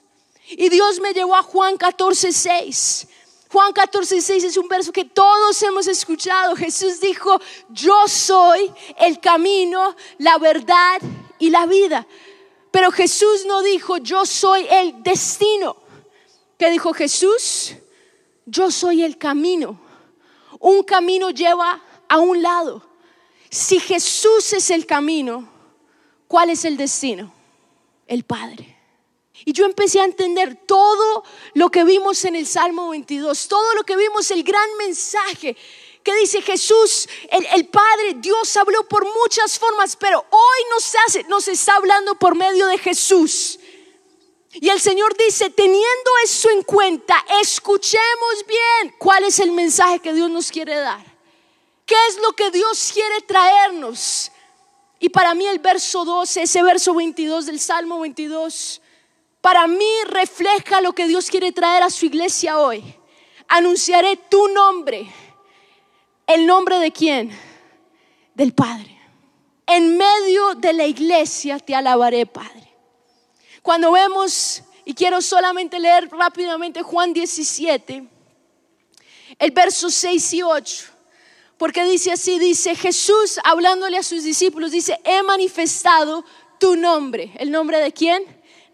[0.49, 3.07] Y Dios me llevó a Juan 14, 6.
[3.49, 6.55] Juan 14, 6 es un verso que todos hemos escuchado.
[6.55, 10.99] Jesús dijo, yo soy el camino, la verdad
[11.39, 12.05] y la vida.
[12.71, 15.77] Pero Jesús no dijo, yo soy el destino.
[16.57, 17.75] ¿Qué dijo Jesús?
[18.45, 19.79] Yo soy el camino.
[20.59, 22.92] Un camino lleva a un lado.
[23.53, 25.47] Si Jesús es el camino,
[26.27, 27.31] ¿cuál es el destino?
[28.07, 28.75] El Padre.
[29.45, 33.83] Y yo empecé a entender todo lo que vimos en el Salmo 22, todo lo
[33.83, 35.55] que vimos, el gran mensaje
[36.01, 41.47] que dice Jesús, el, Padre, Dios habló por muchas formas, pero hoy nos, hace, nos
[41.47, 43.59] está hablando por medio de Jesús.
[44.53, 50.11] Y el Señor dice, teniendo eso en cuenta, escuchemos bien cuál es el mensaje que
[50.11, 51.12] Dios nos quiere dar.
[51.93, 54.31] ¿Qué es lo que Dios quiere traernos?
[54.99, 58.81] Y para mí el verso 12, ese verso 22 del Salmo 22,
[59.41, 62.83] para mí refleja lo que Dios quiere traer a su iglesia hoy.
[63.47, 65.05] Anunciaré tu nombre.
[66.25, 67.29] ¿El nombre de quién?
[68.33, 68.99] Del Padre.
[69.67, 72.73] En medio de la iglesia te alabaré, Padre.
[73.61, 78.07] Cuando vemos, y quiero solamente leer rápidamente Juan 17,
[79.37, 80.92] el verso 6 y 8.
[81.63, 86.25] Porque dice así, dice Jesús hablándole a sus discípulos, dice, he manifestado
[86.59, 87.31] tu nombre.
[87.37, 88.21] ¿El nombre de quién?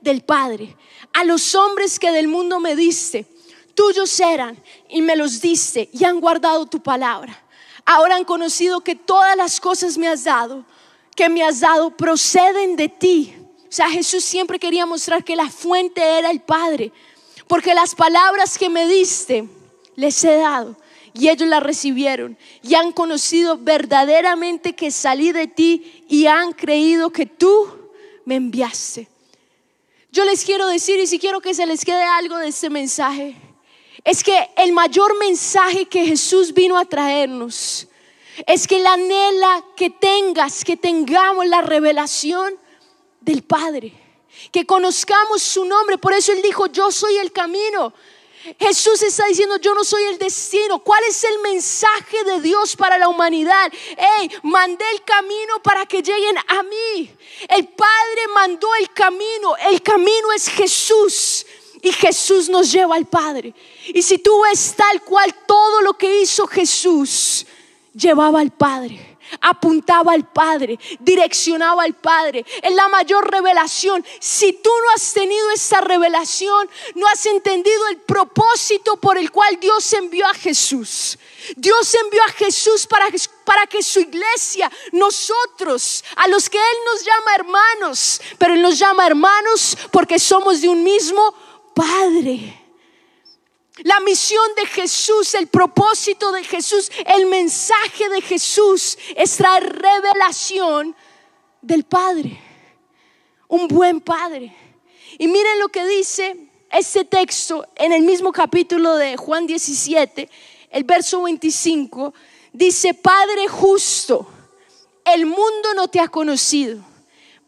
[0.01, 0.75] Del Padre.
[1.13, 3.27] A los hombres que del mundo me diste,
[3.75, 7.45] tuyos eran y me los diste y han guardado tu palabra.
[7.85, 10.65] Ahora han conocido que todas las cosas me has dado,
[11.15, 13.35] que me has dado, proceden de ti.
[13.65, 16.91] O sea, Jesús siempre quería mostrar que la fuente era el Padre,
[17.47, 19.47] porque las palabras que me diste
[19.95, 20.75] les he dado
[21.13, 27.11] y ellos la recibieron y han conocido verdaderamente que salí de ti y han creído
[27.11, 27.67] que tú
[28.25, 29.07] me enviaste.
[30.11, 33.35] Yo les quiero decir y si quiero que se les quede algo de este mensaje,
[34.03, 37.87] es que el mayor mensaje que Jesús vino a traernos
[38.47, 42.55] es que la anhela que tengas, que tengamos la revelación
[43.21, 43.93] del Padre,
[44.51, 45.97] que conozcamos su nombre.
[45.97, 47.93] Por eso Él dijo, yo soy el camino,
[48.59, 50.79] Jesús está diciendo, yo no soy el destino.
[50.79, 53.71] ¿Cuál es el mensaje de Dios para la humanidad?
[53.97, 57.11] Hey, mandé el camino para que lleguen a mí.
[57.49, 59.55] El Padre mandó el camino.
[59.57, 61.45] El camino es Jesús.
[61.81, 63.53] Y Jesús nos lleva al Padre.
[63.87, 67.45] Y si tú ves tal cual todo lo que hizo Jesús,
[67.93, 69.08] llevaba al Padre
[69.41, 72.45] apuntaba al Padre, direccionaba al Padre.
[72.61, 74.05] Es la mayor revelación.
[74.19, 79.59] Si tú no has tenido esa revelación, no has entendido el propósito por el cual
[79.59, 81.17] Dios envió a Jesús.
[81.55, 83.07] Dios envió a Jesús para,
[83.45, 88.77] para que su iglesia, nosotros, a los que Él nos llama hermanos, pero Él nos
[88.77, 91.33] llama hermanos porque somos de un mismo
[91.73, 92.58] Padre.
[93.83, 100.95] La misión de Jesús, el propósito de Jesús, el mensaje de Jesús es traer revelación
[101.61, 102.41] del Padre.
[103.47, 104.55] un buen padre.
[105.17, 110.29] Y miren lo que dice este texto en el mismo capítulo de Juan 17,
[110.69, 112.13] el verso 25,
[112.53, 114.27] dice, Padre justo,
[115.03, 116.79] el mundo no te ha conocido,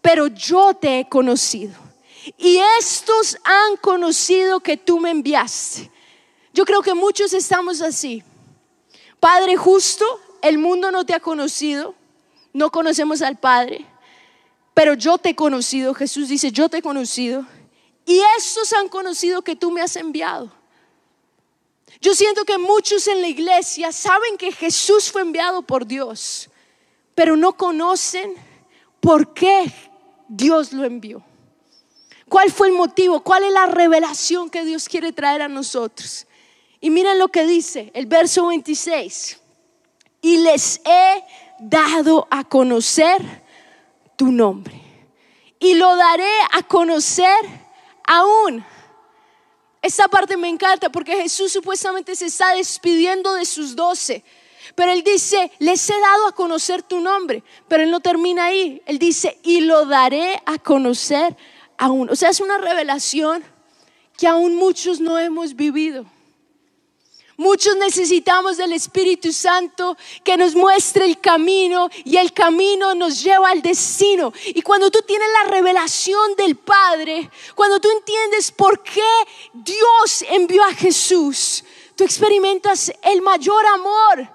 [0.01, 1.75] pero yo te he conocido.
[2.37, 5.90] Y estos han conocido que tú me enviaste.
[6.53, 8.23] Yo creo que muchos estamos así.
[9.19, 10.05] Padre justo,
[10.41, 11.95] el mundo no te ha conocido,
[12.53, 13.85] no conocemos al Padre,
[14.73, 15.93] pero yo te he conocido.
[15.93, 17.45] Jesús dice, yo te he conocido.
[18.05, 20.51] Y estos han conocido que tú me has enviado.
[22.01, 26.49] Yo siento que muchos en la iglesia saben que Jesús fue enviado por Dios,
[27.13, 28.33] pero no conocen
[28.99, 29.71] por qué
[30.27, 31.23] Dios lo envió.
[32.27, 33.21] ¿Cuál fue el motivo?
[33.21, 36.25] ¿Cuál es la revelación que Dios quiere traer a nosotros?
[36.81, 39.39] Y miren lo que dice el verso 26.
[40.23, 41.23] Y les he
[41.59, 43.21] dado a conocer
[44.17, 44.81] tu nombre.
[45.59, 47.37] Y lo daré a conocer
[48.03, 48.65] aún.
[49.81, 54.23] Esta parte me encanta porque Jesús supuestamente se está despidiendo de sus doce.
[54.75, 57.43] Pero él dice, les he dado a conocer tu nombre.
[57.67, 58.81] Pero él no termina ahí.
[58.87, 61.35] Él dice, y lo daré a conocer
[61.77, 62.09] aún.
[62.09, 63.43] O sea, es una revelación
[64.17, 66.05] que aún muchos no hemos vivido.
[67.37, 73.49] Muchos necesitamos del Espíritu Santo que nos muestre el camino y el camino nos lleva
[73.49, 74.33] al destino.
[74.47, 79.01] Y cuando tú tienes la revelación del Padre, cuando tú entiendes por qué
[79.53, 81.63] Dios envió a Jesús,
[81.95, 84.27] tú experimentas el mayor amor.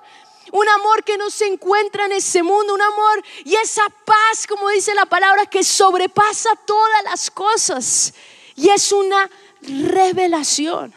[0.53, 4.69] Un amor que no se encuentra en ese mundo, un amor y esa paz, como
[4.71, 8.15] dice la palabra, que sobrepasa todas las cosas.
[8.55, 9.29] Y es una
[9.61, 10.95] revelación.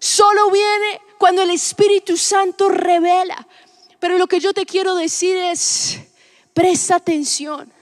[0.00, 3.46] Solo viene cuando el Espíritu Santo revela.
[3.98, 5.98] Pero lo que yo te quiero decir es,
[6.52, 7.72] presta atención.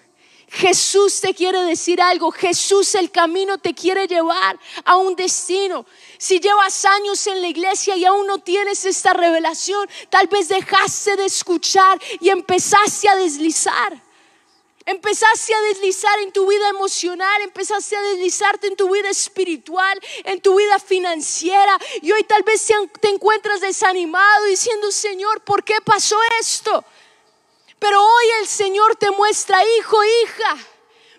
[0.52, 2.30] Jesús te quiere decir algo.
[2.30, 5.86] Jesús el camino te quiere llevar a un destino.
[6.18, 11.16] Si llevas años en la iglesia y aún no tienes esta revelación, tal vez dejaste
[11.16, 14.11] de escuchar y empezaste a deslizar.
[14.84, 20.40] Empezaste a deslizar en tu vida emocional, empezaste a deslizarte en tu vida espiritual, en
[20.40, 21.78] tu vida financiera.
[22.00, 22.66] Y hoy tal vez
[23.00, 26.84] te encuentras desanimado diciendo, Señor, ¿por qué pasó esto?
[27.78, 30.56] Pero hoy el Señor te muestra, hijo, hija,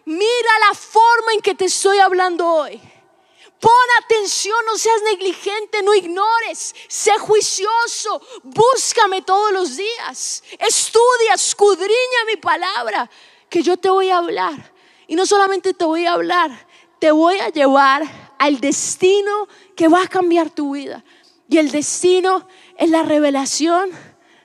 [0.06, 2.82] mira la forma en que te estoy hablando hoy.
[3.60, 3.72] Pon
[4.04, 12.36] atención, no seas negligente, no ignores, sé juicioso, búscame todos los días, estudia, escudriña mi
[12.36, 13.10] palabra
[13.54, 14.74] que yo te voy a hablar.
[15.06, 16.50] Y no solamente te voy a hablar,
[16.98, 18.02] te voy a llevar
[18.40, 21.04] al destino que va a cambiar tu vida.
[21.48, 23.92] Y el destino es la revelación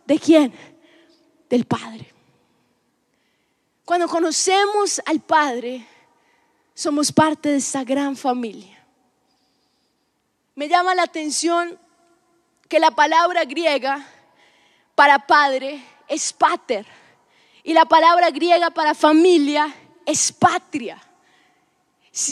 [0.04, 0.52] de quién?
[1.48, 2.12] Del Padre.
[3.86, 5.86] Cuando conocemos al Padre,
[6.74, 8.78] somos parte de esta gran familia.
[10.54, 11.78] Me llama la atención
[12.68, 14.06] que la palabra griega
[14.94, 16.84] para padre es pater
[17.68, 19.70] y la palabra griega para familia
[20.06, 20.98] es patria.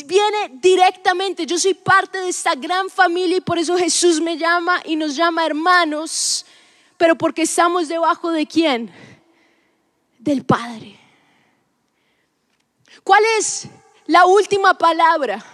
[0.06, 4.80] Viene directamente, yo soy parte de esta gran familia y por eso Jesús me llama
[4.86, 6.46] y nos llama hermanos,
[6.96, 8.90] pero porque estamos debajo de quién?
[10.18, 10.98] Del Padre.
[13.04, 13.66] ¿Cuál es
[14.06, 15.44] la última palabra?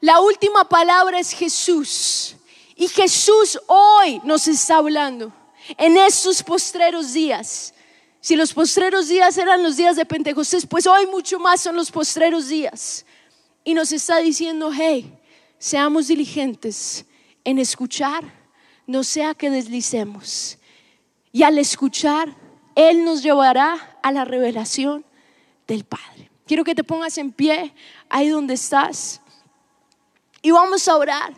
[0.00, 2.34] La última palabra es Jesús.
[2.74, 5.32] Y Jesús hoy nos está hablando
[5.78, 7.72] en estos postreros días.
[8.26, 11.92] Si los postreros días eran los días de Pentecostés, pues hoy mucho más son los
[11.92, 13.06] postreros días.
[13.62, 15.16] Y nos está diciendo, hey,
[15.58, 17.06] seamos diligentes
[17.44, 18.24] en escuchar,
[18.84, 20.58] no sea que deslicemos.
[21.30, 22.34] Y al escuchar,
[22.74, 25.04] Él nos llevará a la revelación
[25.68, 26.28] del Padre.
[26.48, 27.72] Quiero que te pongas en pie
[28.08, 29.20] ahí donde estás.
[30.42, 31.32] Y vamos a orar.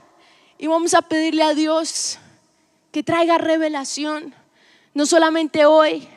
[0.57, 2.19] Y vamos a pedirle a Dios
[2.91, 4.35] que traiga revelación,
[4.95, 6.09] no solamente hoy,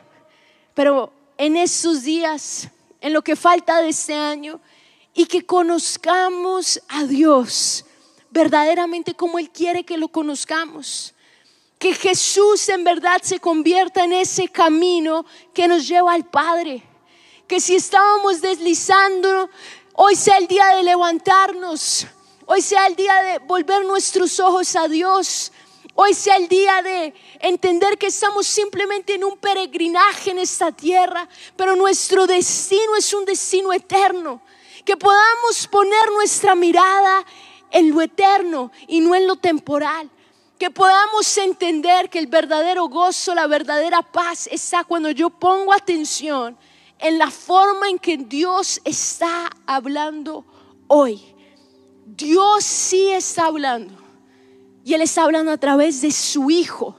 [0.73, 2.69] pero en estos días,
[2.99, 4.59] en lo que falta de este año,
[5.13, 7.85] y que conozcamos a Dios
[8.29, 11.13] verdaderamente como Él quiere que lo conozcamos.
[11.77, 16.83] Que Jesús en verdad se convierta en ese camino que nos lleva al Padre.
[17.47, 19.49] Que si estábamos deslizando,
[19.95, 22.07] hoy sea el día de levantarnos.
[22.45, 25.51] Hoy sea el día de volver nuestros ojos a Dios
[26.03, 31.29] Hoy sea el día de entender que estamos simplemente en un peregrinaje en esta tierra,
[31.55, 34.41] pero nuestro destino es un destino eterno.
[34.83, 37.23] Que podamos poner nuestra mirada
[37.69, 40.09] en lo eterno y no en lo temporal.
[40.57, 46.57] Que podamos entender que el verdadero gozo, la verdadera paz está cuando yo pongo atención
[46.97, 50.45] en la forma en que Dios está hablando
[50.87, 51.21] hoy.
[52.07, 54.00] Dios sí está hablando.
[54.83, 56.95] Y Él está hablando a través de su Hijo,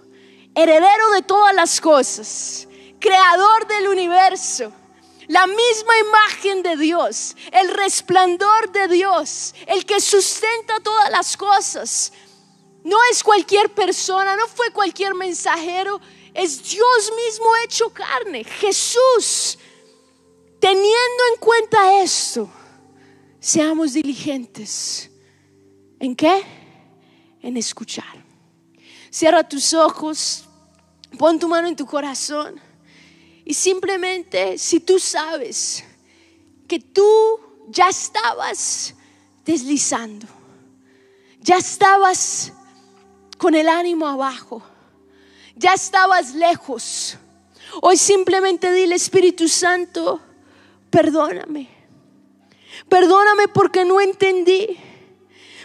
[0.55, 2.69] heredero de todas las cosas,
[3.01, 4.73] creador del universo,
[5.29, 12.13] la misma imagen de Dios, el resplandor de Dios, el que sustenta todas las cosas.
[12.85, 16.01] No es cualquier persona, no fue cualquier mensajero,
[16.35, 19.59] es Dios mismo hecho carne, Jesús.
[20.61, 22.49] Teniendo en cuenta esto,
[23.41, 25.11] seamos diligentes.
[25.99, 26.62] ¿En qué?
[27.43, 28.25] En escuchar.
[29.11, 30.45] Cierra tus ojos,
[31.19, 32.61] pon tu mano en tu corazón
[33.45, 35.85] y simplemente si tú sabes
[36.69, 38.95] que tú ya estabas
[39.45, 40.27] deslizando,
[41.41, 42.53] ya estabas
[43.37, 44.63] con el ánimo abajo,
[45.57, 47.17] ya estabas lejos,
[47.81, 50.21] hoy simplemente dile Espíritu Santo,
[50.91, 51.69] perdóname,
[52.89, 54.79] perdóname porque no entendí,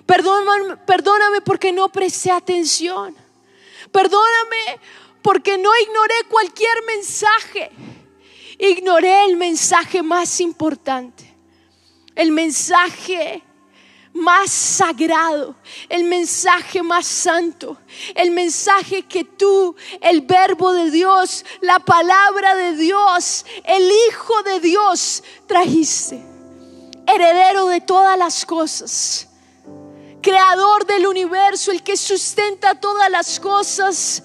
[0.08, 3.16] perdóname, perdóname porque no presté atención,
[3.92, 4.80] perdóname
[5.22, 7.72] porque no ignoré cualquier mensaje.
[8.60, 11.32] Ignoré el mensaje más importante,
[12.16, 13.44] el mensaje
[14.14, 15.56] más sagrado,
[15.90, 17.78] el mensaje más santo,
[18.16, 24.60] el mensaje que tú, el verbo de Dios, la palabra de Dios, el Hijo de
[24.60, 26.20] Dios trajiste,
[27.06, 29.28] heredero de todas las cosas,
[30.28, 34.24] creador del universo, el que sustenta todas las cosas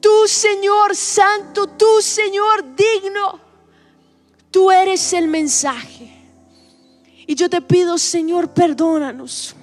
[0.00, 3.40] Tú, Señor Santo, tú, Señor digno,
[4.50, 6.08] tú eres el mensaje.
[7.26, 9.54] Y yo te pido, Señor, perdónanos.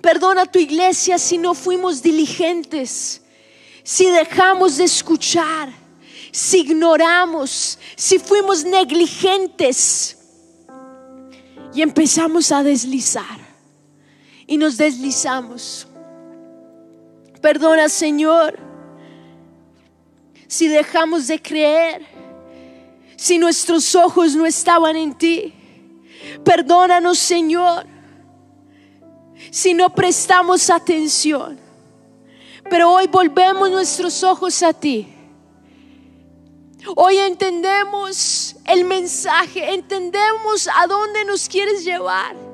[0.00, 3.22] Perdona a tu iglesia si no fuimos diligentes,
[3.82, 5.72] si dejamos de escuchar,
[6.32, 10.18] si ignoramos, si fuimos negligentes
[11.74, 13.47] y empezamos a deslizar
[14.48, 15.86] y nos deslizamos.
[17.40, 18.68] Perdona, Señor
[20.48, 22.04] si dejamos de creer,
[23.16, 25.54] si nuestros ojos no estaban en ti.
[26.42, 27.86] Perdónanos, Señor,
[29.50, 31.60] si no prestamos atención.
[32.68, 35.06] Pero hoy volvemos nuestros ojos a ti.
[36.96, 42.47] Hoy entendemos el mensaje, entendemos a dónde nos quieres llevar.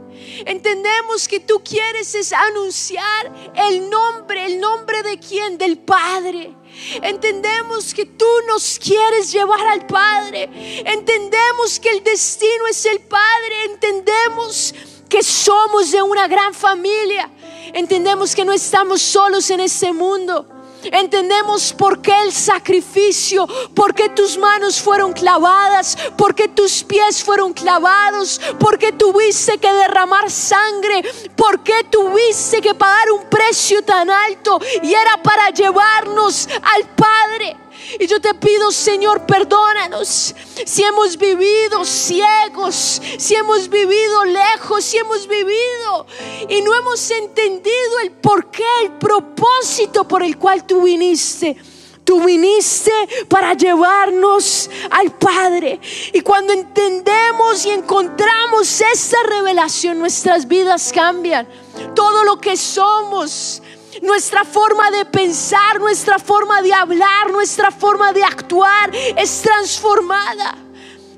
[0.46, 6.54] Entendemos que tú quieres es anunciar el nombre, el nombre de quién, del Padre.
[7.02, 10.48] Entendemos que tú nos quieres llevar al Padre.
[10.84, 13.64] Entendemos que el destino es el Padre.
[13.66, 14.74] Entendemos
[15.08, 17.30] que somos de una gran familia.
[17.72, 20.48] Entendemos que no estamos solos en este mundo.
[20.92, 27.22] Entendemos por qué el sacrificio, por qué tus manos fueron clavadas, por qué tus pies
[27.22, 31.02] fueron clavados, por qué tuviste que derramar sangre,
[31.36, 37.63] por qué tuviste que pagar un precio tan alto y era para llevarnos al Padre.
[37.98, 44.98] Y yo te pido, Señor, perdónanos si hemos vivido ciegos, si hemos vivido lejos, si
[44.98, 46.06] hemos vivido
[46.48, 51.56] y no hemos entendido el porqué, el propósito por el cual tú viniste.
[52.04, 52.92] Tú viniste
[53.28, 55.80] para llevarnos al Padre.
[56.12, 61.48] Y cuando entendemos y encontramos esta revelación, nuestras vidas cambian.
[61.94, 63.62] Todo lo que somos,
[64.04, 70.56] nuestra forma de pensar, nuestra forma de hablar, nuestra forma de actuar es transformada.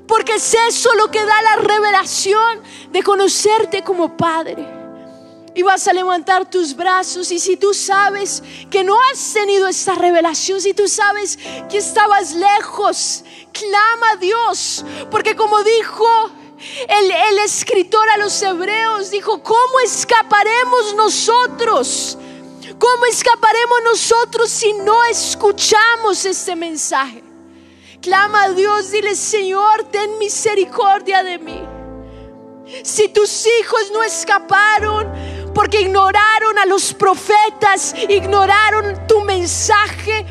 [0.07, 4.75] Porque es eso lo que da la revelación de conocerte como Padre.
[5.53, 9.95] Y vas a levantar tus brazos y si tú sabes que no has tenido esta
[9.95, 11.37] revelación, si tú sabes
[11.69, 14.85] que estabas lejos, clama a Dios.
[15.09, 16.31] Porque como dijo
[16.87, 22.17] el, el escritor a los hebreos, dijo, ¿cómo escaparemos nosotros?
[22.79, 27.23] ¿Cómo escaparemos nosotros si no escuchamos este mensaje?
[28.01, 31.63] Clama a Dios, dile, Señor, ten misericordia de mí.
[32.83, 35.07] Si tus hijos no escaparon
[35.55, 40.25] porque ignoraron a los profetas, ignoraron tu mensaje,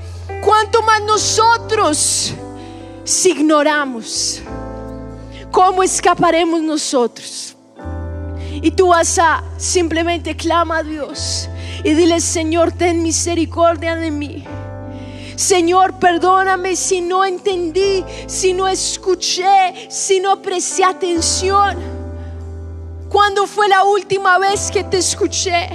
[0.44, 2.32] ¿cuánto más nosotros
[3.02, 4.40] si ignoramos?
[5.50, 7.56] ¿Cómo escaparemos nosotros?
[8.52, 11.48] Y tú vas a simplemente clama a Dios
[11.84, 14.44] y dile, Señor, ten misericordia de mí.
[15.36, 21.76] Señor, perdóname si no entendí, si no escuché, si no presté atención.
[23.10, 25.68] ¿Cuándo fue la última vez que te escuché?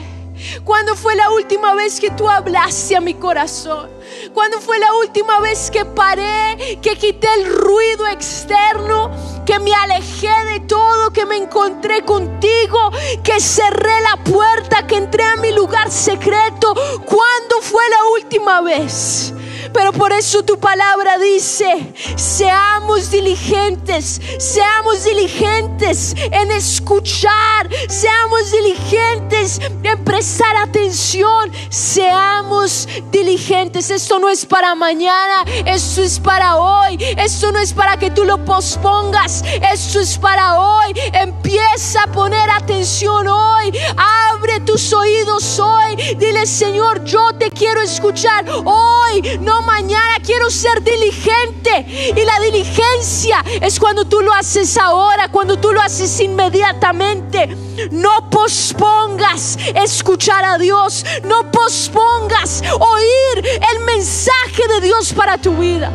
[0.64, 3.90] ¿Cuándo fue la última vez que tú hablaste a mi corazón?
[4.34, 9.12] ¿Cuándo fue la última vez que paré, que quité el ruido externo,
[9.46, 12.92] que me alejé de todo, que me encontré contigo,
[13.24, 16.74] que cerré la puerta, que entré a mi lugar secreto?
[17.06, 19.34] ¿Cuándo fue la última vez?
[19.74, 30.04] Pero por eso tu palabra dice, seamos diligentes, seamos diligentes en escuchar, seamos diligentes en
[30.04, 33.90] prestar atención, seamos diligentes.
[33.90, 38.26] Esto no es para mañana, esto es para hoy, esto no es para que tú
[38.26, 40.94] lo pospongas, esto es para hoy.
[41.14, 48.46] Empieza a poner atención hoy, abre tus oídos hoy, dile Señor, yo te quiero escuchar
[48.66, 51.86] hoy, no mañana, quiero ser diligente.
[52.16, 57.48] Y la diligencia es cuando tú lo haces ahora, cuando tú lo haces inmediatamente.
[57.92, 65.92] No pospongas escuchar a Dios, no pospongas oír el mensaje de Dios para tu vida.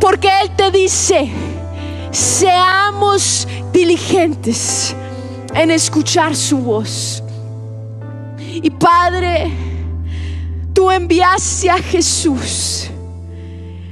[0.00, 1.30] Porque Él te dice,
[2.10, 4.94] seamos diligentes
[5.54, 7.22] en escuchar su voz.
[8.38, 9.50] Y Padre,
[10.72, 12.90] tú enviaste a Jesús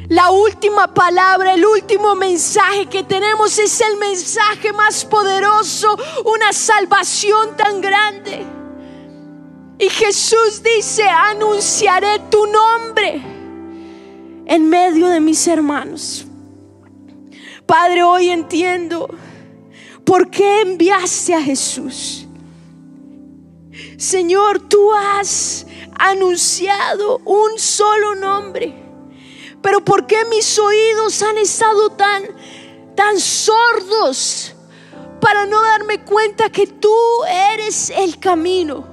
[0.08, 7.56] la última palabra, el último mensaje que tenemos es el mensaje más poderoso, una salvación
[7.56, 8.44] tan grande.
[9.78, 13.22] Y Jesús dice, anunciaré tu nombre
[14.46, 16.26] en medio de mis hermanos.
[17.66, 19.08] Padre, hoy entiendo
[20.04, 22.26] por qué enviaste a Jesús.
[23.96, 25.66] Señor, tú has
[25.98, 28.83] anunciado un solo nombre
[29.64, 32.22] pero ¿por qué mis oídos han estado tan,
[32.94, 34.54] tan sordos
[35.22, 36.94] para no darme cuenta que tú
[37.54, 38.84] eres el camino?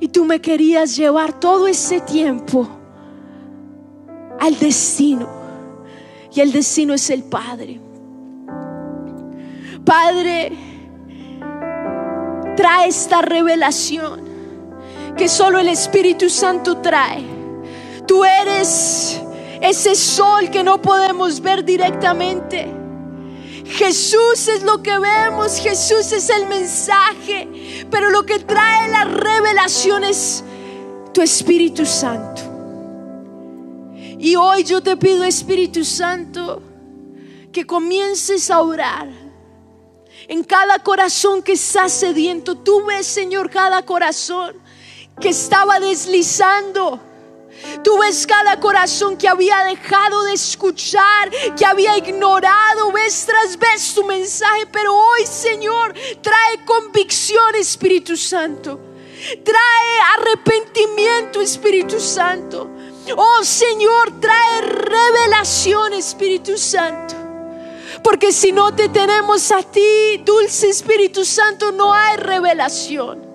[0.00, 2.68] Y tú me querías llevar todo ese tiempo
[4.40, 5.28] al destino.
[6.34, 7.80] Y el destino es el Padre.
[9.84, 10.50] Padre,
[12.56, 14.20] trae esta revelación
[15.16, 17.22] que solo el Espíritu Santo trae.
[18.04, 19.22] Tú eres
[19.60, 22.72] ese sol que no podemos ver directamente.
[23.64, 30.04] Jesús es lo que vemos, Jesús es el mensaje, pero lo que trae la revelación
[30.04, 30.44] es
[31.12, 32.42] tu Espíritu Santo.
[34.18, 36.62] Y hoy yo te pido, Espíritu Santo,
[37.52, 39.08] que comiences a orar
[40.28, 42.56] en cada corazón que está sediento.
[42.56, 44.56] Tú ves, Señor, cada corazón
[45.20, 47.00] que estaba deslizando
[47.82, 53.94] Tú ves cada corazón que había dejado de escuchar, que había ignorado vez tras vez
[53.94, 58.80] tu mensaje, pero hoy Señor trae convicción Espíritu Santo.
[59.42, 62.70] Trae arrepentimiento Espíritu Santo.
[63.16, 67.14] Oh Señor, trae revelación Espíritu Santo.
[68.02, 73.25] Porque si no te tenemos a ti, dulce Espíritu Santo, no hay revelación.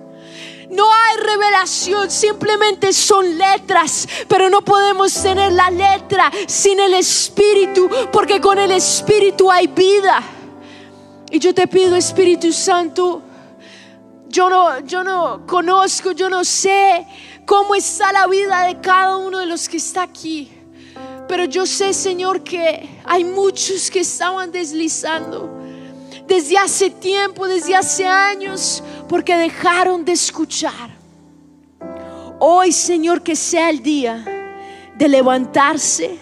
[0.72, 7.90] No hay revelación, simplemente son letras, pero no podemos tener la letra sin el Espíritu,
[8.10, 10.22] porque con el Espíritu hay vida.
[11.30, 13.20] Y yo te pido, Espíritu Santo,
[14.28, 17.06] yo no, yo no conozco, yo no sé
[17.44, 20.50] cómo está la vida de cada uno de los que está aquí.
[21.28, 25.62] Pero yo sé, Señor, que hay muchos que estaban deslizando
[26.26, 28.82] desde hace tiempo, desde hace años,
[29.12, 30.88] porque dejaron de escuchar.
[32.38, 34.24] Hoy, Señor, que sea el día
[34.96, 36.16] de levantarse,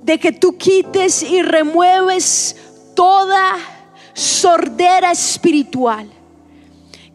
[0.00, 2.54] de que tú quites y remueves
[2.94, 3.56] toda
[4.14, 6.08] sordera espiritual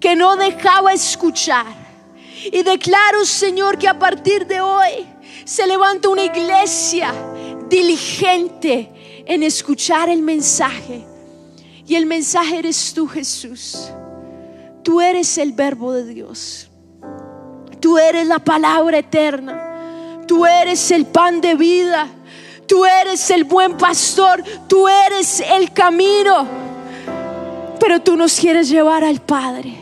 [0.02, 1.68] que no dejaba escuchar.
[2.52, 5.08] Y declaro, Señor, que a partir de hoy
[5.46, 7.14] se levanta una iglesia
[7.70, 11.06] diligente en escuchar el mensaje
[11.88, 13.94] y el mensaje eres tú, Jesús.
[14.86, 16.70] Tú eres el verbo de Dios.
[17.80, 20.22] Tú eres la palabra eterna.
[20.28, 22.08] Tú eres el pan de vida.
[22.68, 24.44] Tú eres el buen pastor.
[24.68, 26.48] Tú eres el camino.
[27.80, 29.74] Pero tú nos quieres llevar al Padre.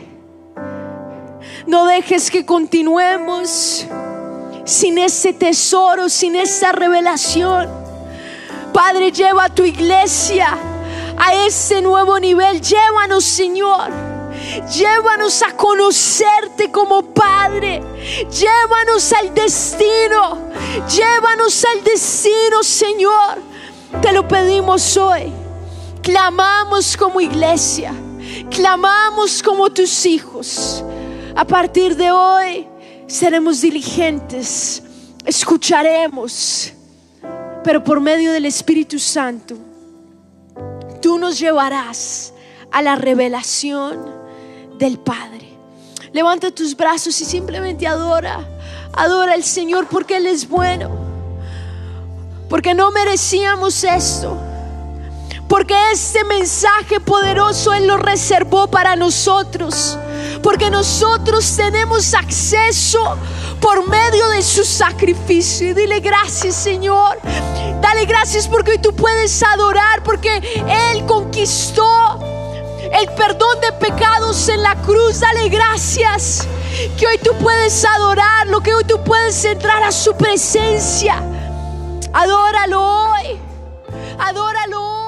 [1.66, 3.86] No dejes que continuemos
[4.64, 7.68] sin ese tesoro, sin esa revelación.
[8.72, 10.48] Padre, lleva a tu iglesia
[11.18, 12.62] a ese nuevo nivel.
[12.62, 14.13] Llévanos, Señor.
[14.72, 17.82] Llévanos a conocerte como Padre.
[18.30, 20.50] Llévanos al destino.
[20.88, 23.38] Llévanos al destino, Señor.
[24.00, 25.32] Te lo pedimos hoy.
[26.02, 27.94] Clamamos como iglesia.
[28.50, 30.84] Clamamos como tus hijos.
[31.36, 32.68] A partir de hoy
[33.06, 34.82] seremos diligentes,
[35.24, 36.72] escucharemos,
[37.62, 39.56] pero por medio del Espíritu Santo,
[41.02, 42.32] tú nos llevarás
[42.70, 44.23] a la revelación
[44.78, 45.56] del Padre.
[46.12, 48.46] Levanta tus brazos y simplemente adora,
[48.92, 50.90] adora al Señor porque Él es bueno,
[52.48, 54.38] porque no merecíamos esto
[55.48, 59.96] porque este mensaje poderoso Él lo reservó para nosotros.
[60.42, 63.16] Porque nosotros tenemos acceso
[63.60, 65.74] por medio de su sacrificio.
[65.74, 67.20] Dile gracias Señor.
[67.80, 70.02] Dale gracias porque tú puedes adorar.
[70.02, 70.42] Porque
[70.92, 72.18] Él conquistó
[73.00, 75.20] el perdón de pecados en la cruz.
[75.20, 76.46] Dale gracias.
[76.98, 78.60] Que hoy tú puedes adorarlo.
[78.60, 81.22] Que hoy tú puedes entrar a su presencia.
[82.12, 83.38] Adóralo hoy.
[84.18, 85.03] Adóralo hoy